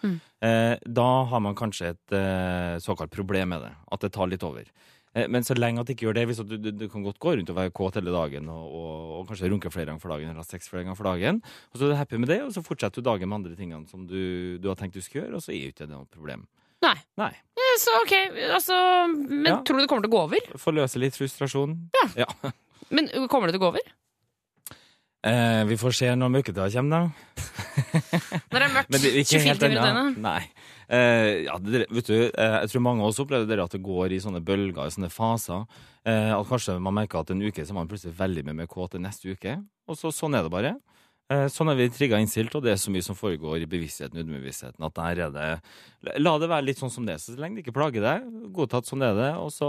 [0.45, 4.43] eh, da har man kanskje et eh, såkalt problem med det, at det tar litt
[4.43, 4.64] over.
[5.14, 7.18] Eh, Men så lenge at det ikke gjør det, hvis du, du, du kan godt
[7.18, 10.09] gå rundt og være kåt hele dagen og, og, og kanskje runke flere ganger for
[10.12, 12.43] dagen eller ha sex flere ganger for dagen, og så er du happy med det,
[12.45, 15.22] og så fortsetter du dagen med andre tingene som du, du har tenkt du skal
[15.24, 16.47] gjøre, og så er jo ikke det noe problem.
[16.85, 16.95] Nei.
[17.18, 17.33] Nei.
[17.59, 18.12] Eh, Så ok,
[18.55, 18.74] altså
[19.11, 19.57] Men Ja.
[19.66, 20.53] tror du det kommer til å gå over?
[20.62, 21.72] Forløse litt frustrasjon.
[22.16, 22.26] Ja.
[22.95, 23.89] Men kommer det til å gå over?
[25.27, 27.45] Eh, vi får se når mørketida kommer, da.
[28.53, 28.93] Når det er mørkt?
[28.93, 30.19] Det er 24 timer i døgnet?
[30.23, 30.43] Nei.
[30.89, 33.83] Eh, ja, det, vet du, eh, jeg tror mange av oss opplever det at det
[33.85, 35.66] går i sånne bølger, i sånne faser.
[36.07, 38.79] Eh, at kanskje man merker at en uke så er man plutselig veldig med med
[38.79, 39.59] enn neste uke.
[39.91, 40.77] Og så, sånn er det bare.
[41.29, 44.16] Eh, sånn er vi trigga innstilt, og det er så mye som foregår i bevisstheten
[44.16, 45.49] og underbevisstheten at der er det
[46.23, 47.21] La det være litt sånn som det er.
[47.21, 49.69] Så lenge det ikke plager deg, godtatt sånn det er det, og så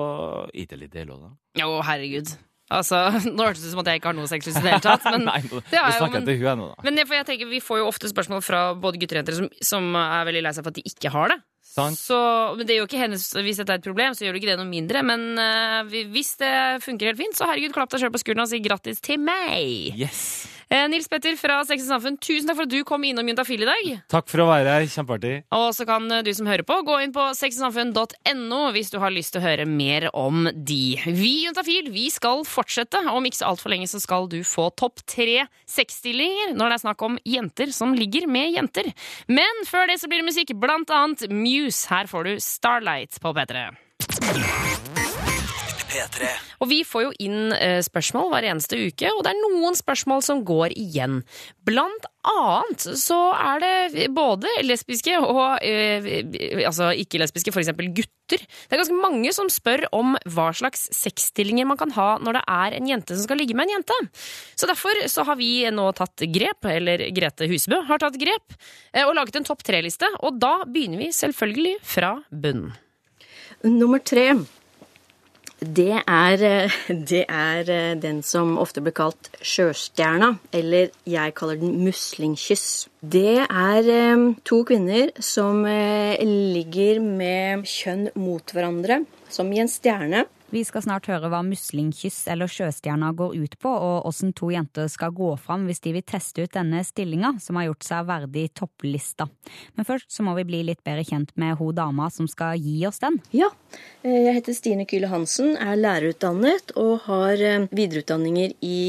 [0.54, 1.66] gi det litt del òg, da.
[1.66, 2.32] Å, herregud.
[2.70, 3.00] Altså,
[3.36, 5.06] Nå hørtes det ut som at jeg ikke har noe sexlyst i det hele tatt.
[5.10, 6.74] Men, Nei, nå, det er, snakker jeg men- til hun da.
[6.86, 9.50] men jeg, jeg tenker, vi får jo ofte spørsmål fra både gutter og jenter som,
[9.72, 11.40] som er veldig lei seg for at de ikke har det.
[11.70, 12.18] Så,
[12.58, 14.50] men det er jo ikke hennes, Hvis dette er et problem, så gjør det ikke
[14.52, 15.04] det noe mindre.
[15.06, 16.54] Men uh, hvis det
[16.84, 19.94] funker helt fint, så herregud, klapp deg sjøl på skulderen og si grattis til meg.
[19.96, 20.24] Yes.
[20.70, 23.64] Eh, Nils Petter fra Sex og Samfunn, tusen takk for at du kom innom Juntafil
[23.66, 23.88] i dag.
[24.14, 24.86] Takk for å være her.
[24.94, 25.32] Kjempeartig.
[25.58, 29.14] Og så kan eh, du som hører på, gå inn på sexogsamfunn.no hvis du har
[29.16, 30.94] lyst til å høre mer om de.
[31.08, 33.02] Vi i Juntafil vi skal fortsette.
[33.10, 36.86] Om ikke så altfor lenge så skal du få topp tre sexstillinger når det er
[36.86, 38.94] snakk om jenter som ligger med jenter.
[39.26, 41.88] Men før det så blir det musikk, blant annet Muse.
[41.90, 45.09] Her får du Starlight på P3.
[45.90, 46.30] P3.
[46.62, 50.24] Og vi får jo inn eh, spørsmål hver eneste uke, og det er noen spørsmål
[50.26, 51.22] som går igjen.
[51.68, 56.10] Blant annet så er det både lesbiske og eh,
[56.68, 57.72] altså ikke-lesbiske, f.eks.
[57.74, 58.44] gutter.
[58.44, 62.44] Det er ganske mange som spør om hva slags sexstillinger man kan ha når det
[62.54, 63.98] er en jente som skal ligge med en jente.
[64.60, 68.54] Så derfor så har vi nå tatt grep, eller Grete Husebø har tatt grep,
[68.94, 70.12] eh, og laget en topp tre-liste.
[70.22, 72.76] Og da begynner vi selvfølgelig fra bunnen.
[73.66, 74.32] Nummer tre,
[75.60, 81.60] det er, eh, det er eh, den som ofte blir kalt sjøstjerna, eller jeg kaller
[81.60, 82.88] den muslingkyss.
[83.04, 90.26] Det er eh, to kvinner som ligger med kjønn mot hverandre, som i en stjerne.
[90.50, 94.88] Vi skal snart høre hva muslingkyss eller sjøstjerna går ut på, og hvordan to jenter
[94.90, 98.48] skal gå fram hvis de vil teste ut denne stillinga, som har gjort seg verdig
[98.58, 99.28] topplista.
[99.78, 102.80] Men først så må vi bli litt bedre kjent med hun dama som skal gi
[102.90, 103.20] oss den.
[103.30, 103.52] Ja,
[104.02, 108.80] eh, jeg heter Stine Kyle Hansen, er lærerutdannet og har eh, videreutdanninger i,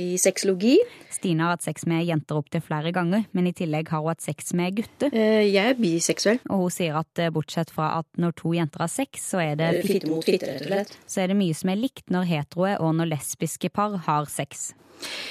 [0.00, 0.78] i sexologi.
[1.12, 4.24] Stine har hatt sex med jenter opptil flere ganger, men i tillegg har hun hatt
[4.24, 5.12] sex med gutter.
[5.12, 6.40] Eh, Jeg er biseksuell.
[6.48, 9.54] Og hun sier at eh, bortsett fra at når to jenter har sex, så er
[9.60, 10.96] det, Eh, Fitte mot fitte, rett og slett.
[11.06, 14.72] så er det mye som er likt når heteroe og når lesbiske par har sex.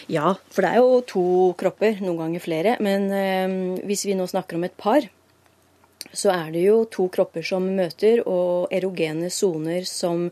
[0.10, 1.24] Ja, for det er jo to
[1.60, 2.78] kropper, noen ganger flere.
[2.82, 5.06] Men eh, hvis vi nå snakker om et par,
[6.14, 10.30] så er det jo to kropper som møter, og erogene soner som,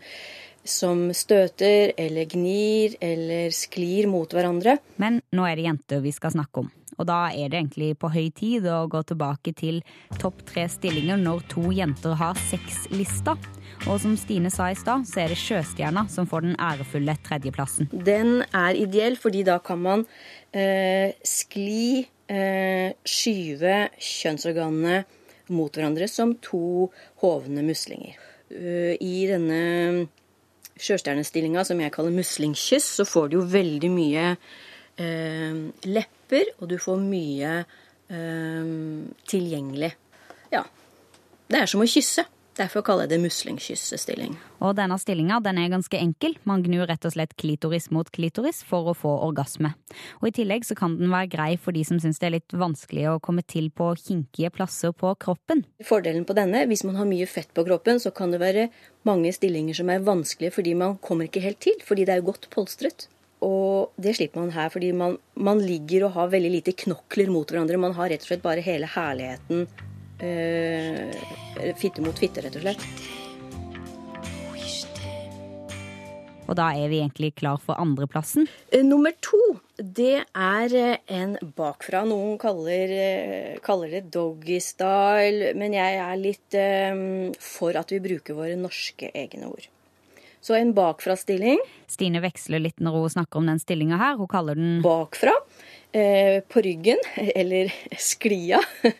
[0.69, 4.77] som støter eller gnir eller sklir mot hverandre.
[5.01, 6.71] Men nå er det jenter vi skal snakke om.
[6.97, 9.83] Og da er det egentlig på høy tid å gå tilbake til
[10.17, 13.37] topp tre stillinger når to jenter har sexlista.
[13.85, 17.91] Og som Stine sa i stad, så er det Sjøstjerna som får den ærefulle tredjeplassen.
[17.93, 20.07] Den er ideell, fordi da kan man
[20.49, 25.03] eh, skli, eh, skyve kjønnsorganene
[25.53, 26.89] mot hverandre som to
[27.21, 28.17] hovne muslinger.
[28.47, 30.07] Uh, I denne
[30.83, 36.77] sjøstjernestillinga, som jeg kaller muslingkyss, så får du jo veldig mye eh, lepper, og du
[36.81, 38.71] får mye eh,
[39.33, 39.91] tilgjengelig.
[40.53, 40.63] Ja.
[41.47, 42.25] Det er som å kysse.
[42.57, 44.31] Derfor kaller jeg det muslingkyssestilling.
[44.65, 46.33] Og denne stillinga den er ganske enkel.
[46.49, 49.75] Man gnur rett og slett klitoris mot klitoris for å få orgasme.
[50.21, 52.55] Og I tillegg så kan den være grei for de som syns det er litt
[52.57, 55.67] vanskelig å komme til på kinkige plasser på kroppen.
[55.85, 58.71] Fordelen på denne, hvis man har mye fett på kroppen, så kan det være
[59.05, 62.49] mange stillinger som er vanskelige fordi man kommer ikke helt til, fordi det er godt
[62.53, 63.05] polstret.
[63.45, 67.45] Og det slipper man her, fordi man, man ligger og har veldig lite knokler mot
[67.45, 67.77] hverandre.
[67.77, 69.67] Man har rett og slett bare hele herligheten
[70.19, 72.89] eh, fitte mot fitte, rett og slett.
[76.47, 78.47] Og da er vi egentlig klar for andreplassen.
[78.71, 79.39] Eh, Nummer to,
[79.77, 82.05] det er eh, en bakfra.
[82.07, 86.59] Noen kaller, eh, kaller det doggy-style, men jeg er litt
[86.93, 89.67] um, for at vi bruker våre norske egne ord.
[90.39, 91.59] Så en bakfra-stilling.
[91.91, 94.15] Stine veksler litt når hun snakker om den stillinga her.
[94.15, 95.33] Hun kaller den Bakfra.
[95.97, 96.97] Eh, på ryggen,
[97.35, 98.59] eller sklia.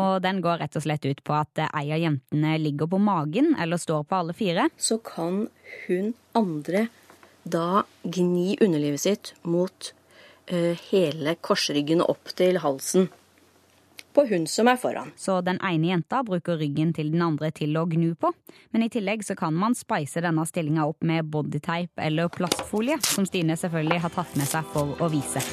[0.00, 3.52] Og den går rett og slett ut på at ei av jentene ligger på magen
[3.60, 4.68] eller står på alle fire.
[4.80, 5.48] Så kan
[5.86, 6.86] hun andre
[7.44, 9.92] da gni underlivet sitt mot
[10.46, 13.10] eh, hele korsryggen og opp til halsen.
[14.16, 15.12] På hun som er foran.
[15.20, 18.32] Så den ene jenta bruker ryggen til den andre til å gnu på.
[18.72, 23.28] Men i tillegg så kan man spice denne stillinga opp med bodyteip eller plastfolie, som
[23.28, 25.44] Stine selvfølgelig har tatt med seg for å vise.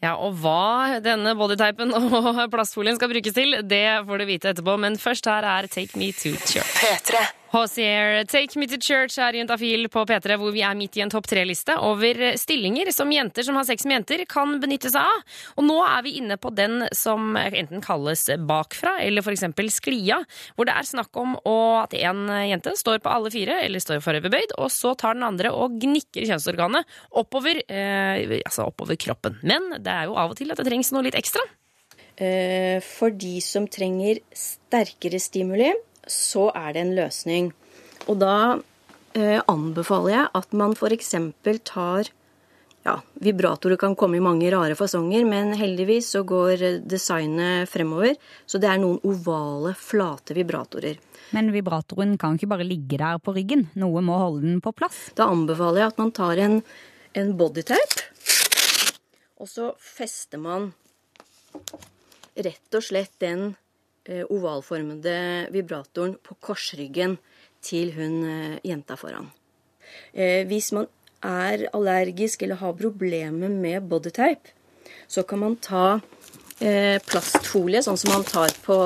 [0.00, 4.78] Ja, og hva denne bodytypen og plastfolien skal brukes til, det får du vite etterpå,
[4.80, 7.36] men først her er Take Me To Church.
[7.50, 11.02] Hosier, Take Me To Church er i Juntafil på P3, hvor vi er midt i
[11.02, 15.02] en topp tre-liste over stillinger som jenter som har sex med jenter, kan benytte seg
[15.02, 15.24] av.
[15.58, 20.20] Og nå er vi inne på den som enten kalles bakfra, eller for eksempel sklia,
[20.54, 22.22] hvor det er snakk om at en
[22.52, 26.30] jente står på alle fire, eller står foroverbøyd, og så tar den andre og gnikker
[26.30, 29.42] kjønnsorganet oppover, eh, altså oppover kroppen.
[29.42, 31.42] Men det er jo av og til at det trengs noe litt ekstra.
[32.14, 35.72] Eh, for de som trenger sterkere stimuli,
[36.06, 37.50] så er det en løsning.
[38.08, 38.36] Og da
[39.14, 41.14] eh, anbefaler jeg at man f.eks.
[41.68, 42.10] tar
[42.84, 48.16] ja, Vibratorer kan komme i mange rare fasonger, men heldigvis så går eh, designet fremover.
[48.48, 51.00] Så det er noen ovale, flate vibratorer.
[51.36, 53.68] Men vibratoren kan ikke bare ligge der på ryggen.
[53.78, 55.10] Noe må holde den på plass.
[55.18, 56.60] Da anbefaler jeg at man tar en,
[57.14, 58.08] en bodytape,
[59.40, 60.72] og så fester man
[62.40, 63.54] rett og slett den
[64.08, 67.18] ovalformede vibratoren på korsryggen
[67.64, 69.28] til hun eh, jenta foran.
[70.12, 70.88] Eh, hvis man
[71.26, 74.54] er allergisk eller har problemer med bodytape,
[75.08, 76.00] så kan man ta
[76.60, 78.78] eh, plastfolie, sånn som man tar på,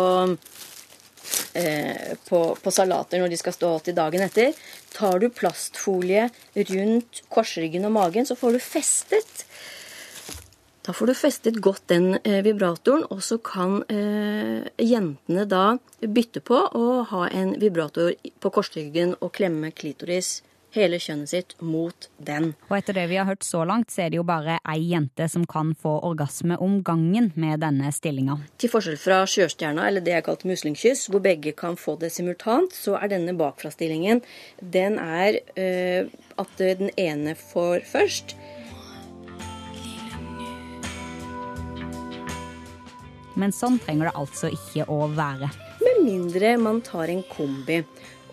[1.61, 4.55] eh, på, på salater når de skal stå til dagen etter.
[4.95, 9.45] Tar du plastfolie rundt korsryggen og magen, så får du festet
[10.85, 16.43] da får du festet godt den eh, vibratoren, og så kan eh, jentene da bytte
[16.45, 20.43] på å ha en vibrator på korsryggen og klemme klitoris,
[20.75, 22.51] hele kjønnet sitt, mot den.
[22.69, 25.29] Og etter det vi har hørt så langt, så er det jo bare ei jente
[25.31, 28.37] som kan få orgasme om gangen med denne stillinga.
[28.61, 32.75] Til forskjell fra sjøstjerna, eller det jeg kalte muslingkyss, hvor begge kan få det simultant,
[32.75, 34.21] så er denne bakfrastillingen
[34.61, 38.37] Den er eh, at den ene får først.
[43.41, 45.51] Men sånn trenger det altså ikke å være.
[45.83, 47.81] Med mindre man tar en kombi.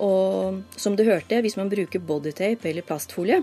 [0.02, 3.41] Og som du hørte, hvis man bruker bodytape eller plastfolie,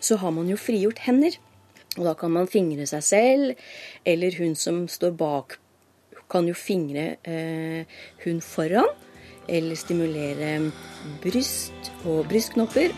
[0.00, 1.36] så har man jo frigjort hender.
[1.98, 3.62] Og da kan man fingre seg selv,
[4.06, 5.58] eller hun som står bak,
[6.30, 7.86] kan jo fingre eh,
[8.24, 8.90] hun foran.
[9.50, 10.52] Eller stimulere
[11.22, 12.94] bryst og brystknopper.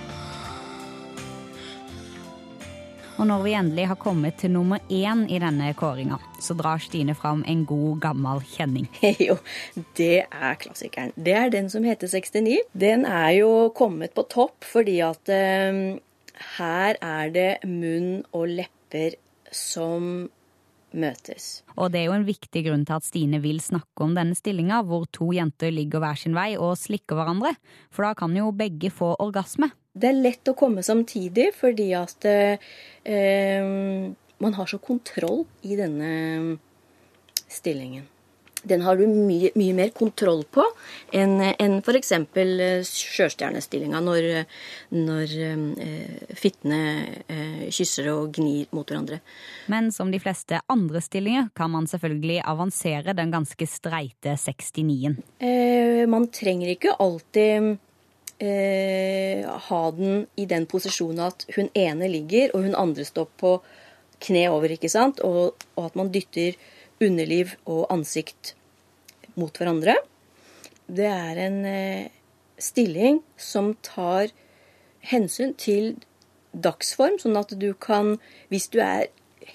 [3.23, 7.15] Og når vi endelig har kommet til nummer én i denne kåringa, så drar Stine
[7.15, 8.89] fram en god, gammel kjenning.
[9.29, 9.37] jo,
[9.95, 11.13] det er klassikeren.
[11.15, 12.57] Det er den som heter 69.
[12.75, 15.79] Den er jo kommet på topp fordi at eh,
[16.57, 19.15] her er det munn og lepper
[19.55, 20.27] som
[20.91, 21.63] møtes.
[21.79, 24.83] Og det er jo en viktig grunn til at Stine vil snakke om denne stillinga,
[24.83, 27.55] hvor to jenter ligger hver sin vei og slikker hverandre.
[27.95, 29.71] For da kan jo begge få orgasme.
[29.93, 33.67] Det er lett å komme samtidig fordi at eh,
[34.43, 36.13] man har så kontroll i denne
[37.53, 38.09] stillingen.
[38.63, 40.63] Den har du mye, mye mer kontroll på
[41.19, 42.13] enn en f.eks.
[42.87, 44.29] sjøstjernestillinga, når,
[44.95, 46.83] når eh, fittene
[47.27, 49.19] eh, kysser og gnir mot hverandre.
[49.73, 55.19] Men som de fleste andre stillinger kan man selvfølgelig avansere den ganske streite 69-en.
[55.43, 57.75] Eh, man trenger ikke alltid
[58.43, 63.57] eh, ha den i den posisjonen at hun ene ligger, og hun andre står på
[64.23, 65.23] kne over, ikke sant?
[65.27, 66.59] Og, og at man dytter
[67.03, 68.55] underliv og ansikt
[69.39, 69.97] mot hverandre.
[70.87, 72.11] Det er en eh,
[72.61, 74.33] stilling som tar
[75.03, 75.97] hensyn til
[76.53, 78.17] dagsform, sånn at du kan,
[78.53, 79.09] hvis du er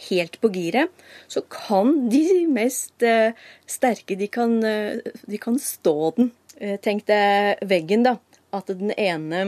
[0.09, 0.91] helt på giret,
[1.31, 3.37] så kan de mest eh,
[3.69, 6.31] sterke, de kan, eh, de kan stå den.
[6.57, 8.17] Eh, tenk deg veggen, da.
[8.57, 9.41] At den ene,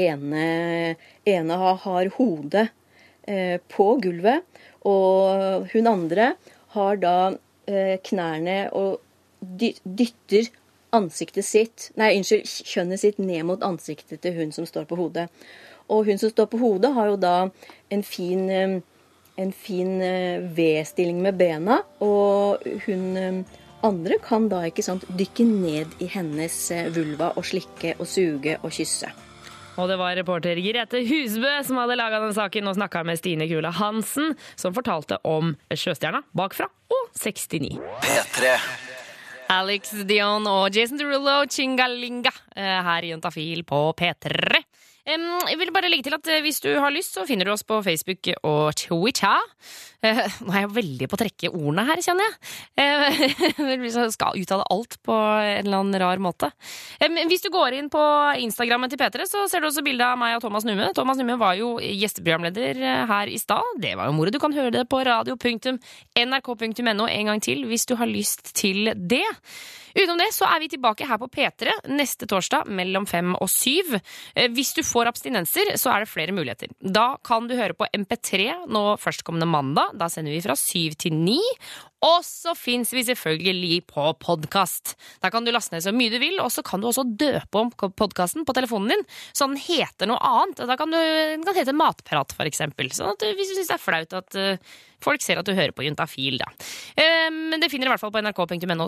[0.00, 0.46] ene,
[1.28, 2.68] ene har, hodet
[3.28, 4.44] eh, på gulvet,
[4.86, 6.32] og hun andre
[6.76, 7.16] har da
[7.68, 8.98] eh, knærne og
[9.40, 10.50] dy- dytter
[10.96, 15.26] ansiktet sitt Nei, unnskyld, kjønnet sitt ned mot ansiktet til hun som står på hodet.
[15.92, 17.34] Og hun som står på hodet, har jo da
[17.94, 18.78] en fin eh,
[19.36, 19.98] en fin
[20.56, 23.42] V-stilling med bena, og hun
[23.84, 28.56] andre kan da ikke sant, dykke ned i hennes eh, vulva og slikke og suge
[28.62, 29.12] og kysse.
[29.76, 33.48] Og det var reporter Grete Husbø som hadde laga den saken og snakka med Stine
[33.50, 37.76] Kula Hansen, som fortalte om Sjøstjerna bakfra og 69.
[38.06, 38.54] P3.
[39.52, 44.64] Alex Dion og Jason Derulo, Chingalinga, eh, her i Juntafil på P3.
[45.06, 47.62] Jeg vil bare legge til at eh, Hvis du har lyst, så finner du oss
[47.62, 49.38] på Facebook og Twitter.
[50.06, 52.34] Eh, Nå er jeg veldig på å trekke ordene her, kjenner jeg.
[52.82, 53.20] Eh,
[53.96, 56.50] Jeg skal uttale alt på en eller annen rar måte.
[57.30, 58.02] Hvis du går inn på
[58.42, 60.90] Instagrammen til P3, så ser du også bilde av meg og Thomas Numme.
[60.96, 63.74] Thomas Numme var jo gjesteprogramleder eh, her i stad.
[63.82, 64.34] Det var jo moro.
[64.34, 69.24] Du kan høre det på radio.nrk.no en gang til hvis du har lyst til det.
[69.96, 73.94] Utenom det så er vi tilbake her på P3 neste torsdag mellom fem og syv.
[74.36, 76.68] Eh, Hvis du får abstinenser, så er det flere muligheter.
[76.80, 79.95] Da kan du høre på MP3 nå førstkommende mandag.
[79.98, 81.40] Da sender vi fra syv til ni.
[82.04, 84.94] Og så fins vi selvfølgelig på podkast.
[85.24, 87.62] Der kan du laste ned så mye du vil, og så kan du også døpe
[87.62, 90.60] om podkasten på telefonen din, så den heter noe annet.
[90.68, 92.92] Da kan du, den kan hete Matprat, for eksempel.
[92.94, 95.54] Sånn at eh, hvis du syns det er flaut at eh, folk ser at du
[95.56, 96.48] hører på Juntafil, da.
[96.96, 98.86] Eh, Men det finner du i hvert fall på nrk.no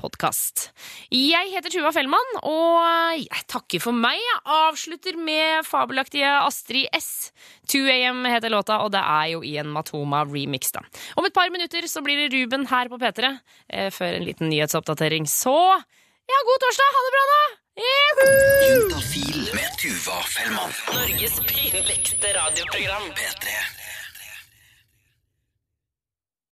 [0.00, 0.70] podkast.
[1.10, 4.18] Jeg heter Tuva Fellmann, og jeg takker for meg.
[4.18, 7.32] Jeg avslutter med fabelaktige Astrid S.
[7.72, 10.84] 2 AM heter låta, og det er jo i en Matoma remix, da.
[11.16, 13.34] Om et par minutter så blir det Ruben her på P3,
[13.68, 15.26] eh, før en liten nyhetsoppdatering.
[15.30, 16.94] Så ja, god torsdag!
[16.96, 17.42] Ha det bra, da!
[17.84, 18.26] Juhu!
[18.68, 20.72] Juntafil med Tuva Fellmann.
[20.94, 23.10] Norges pinligste radioprogram.
[23.18, 23.83] P3.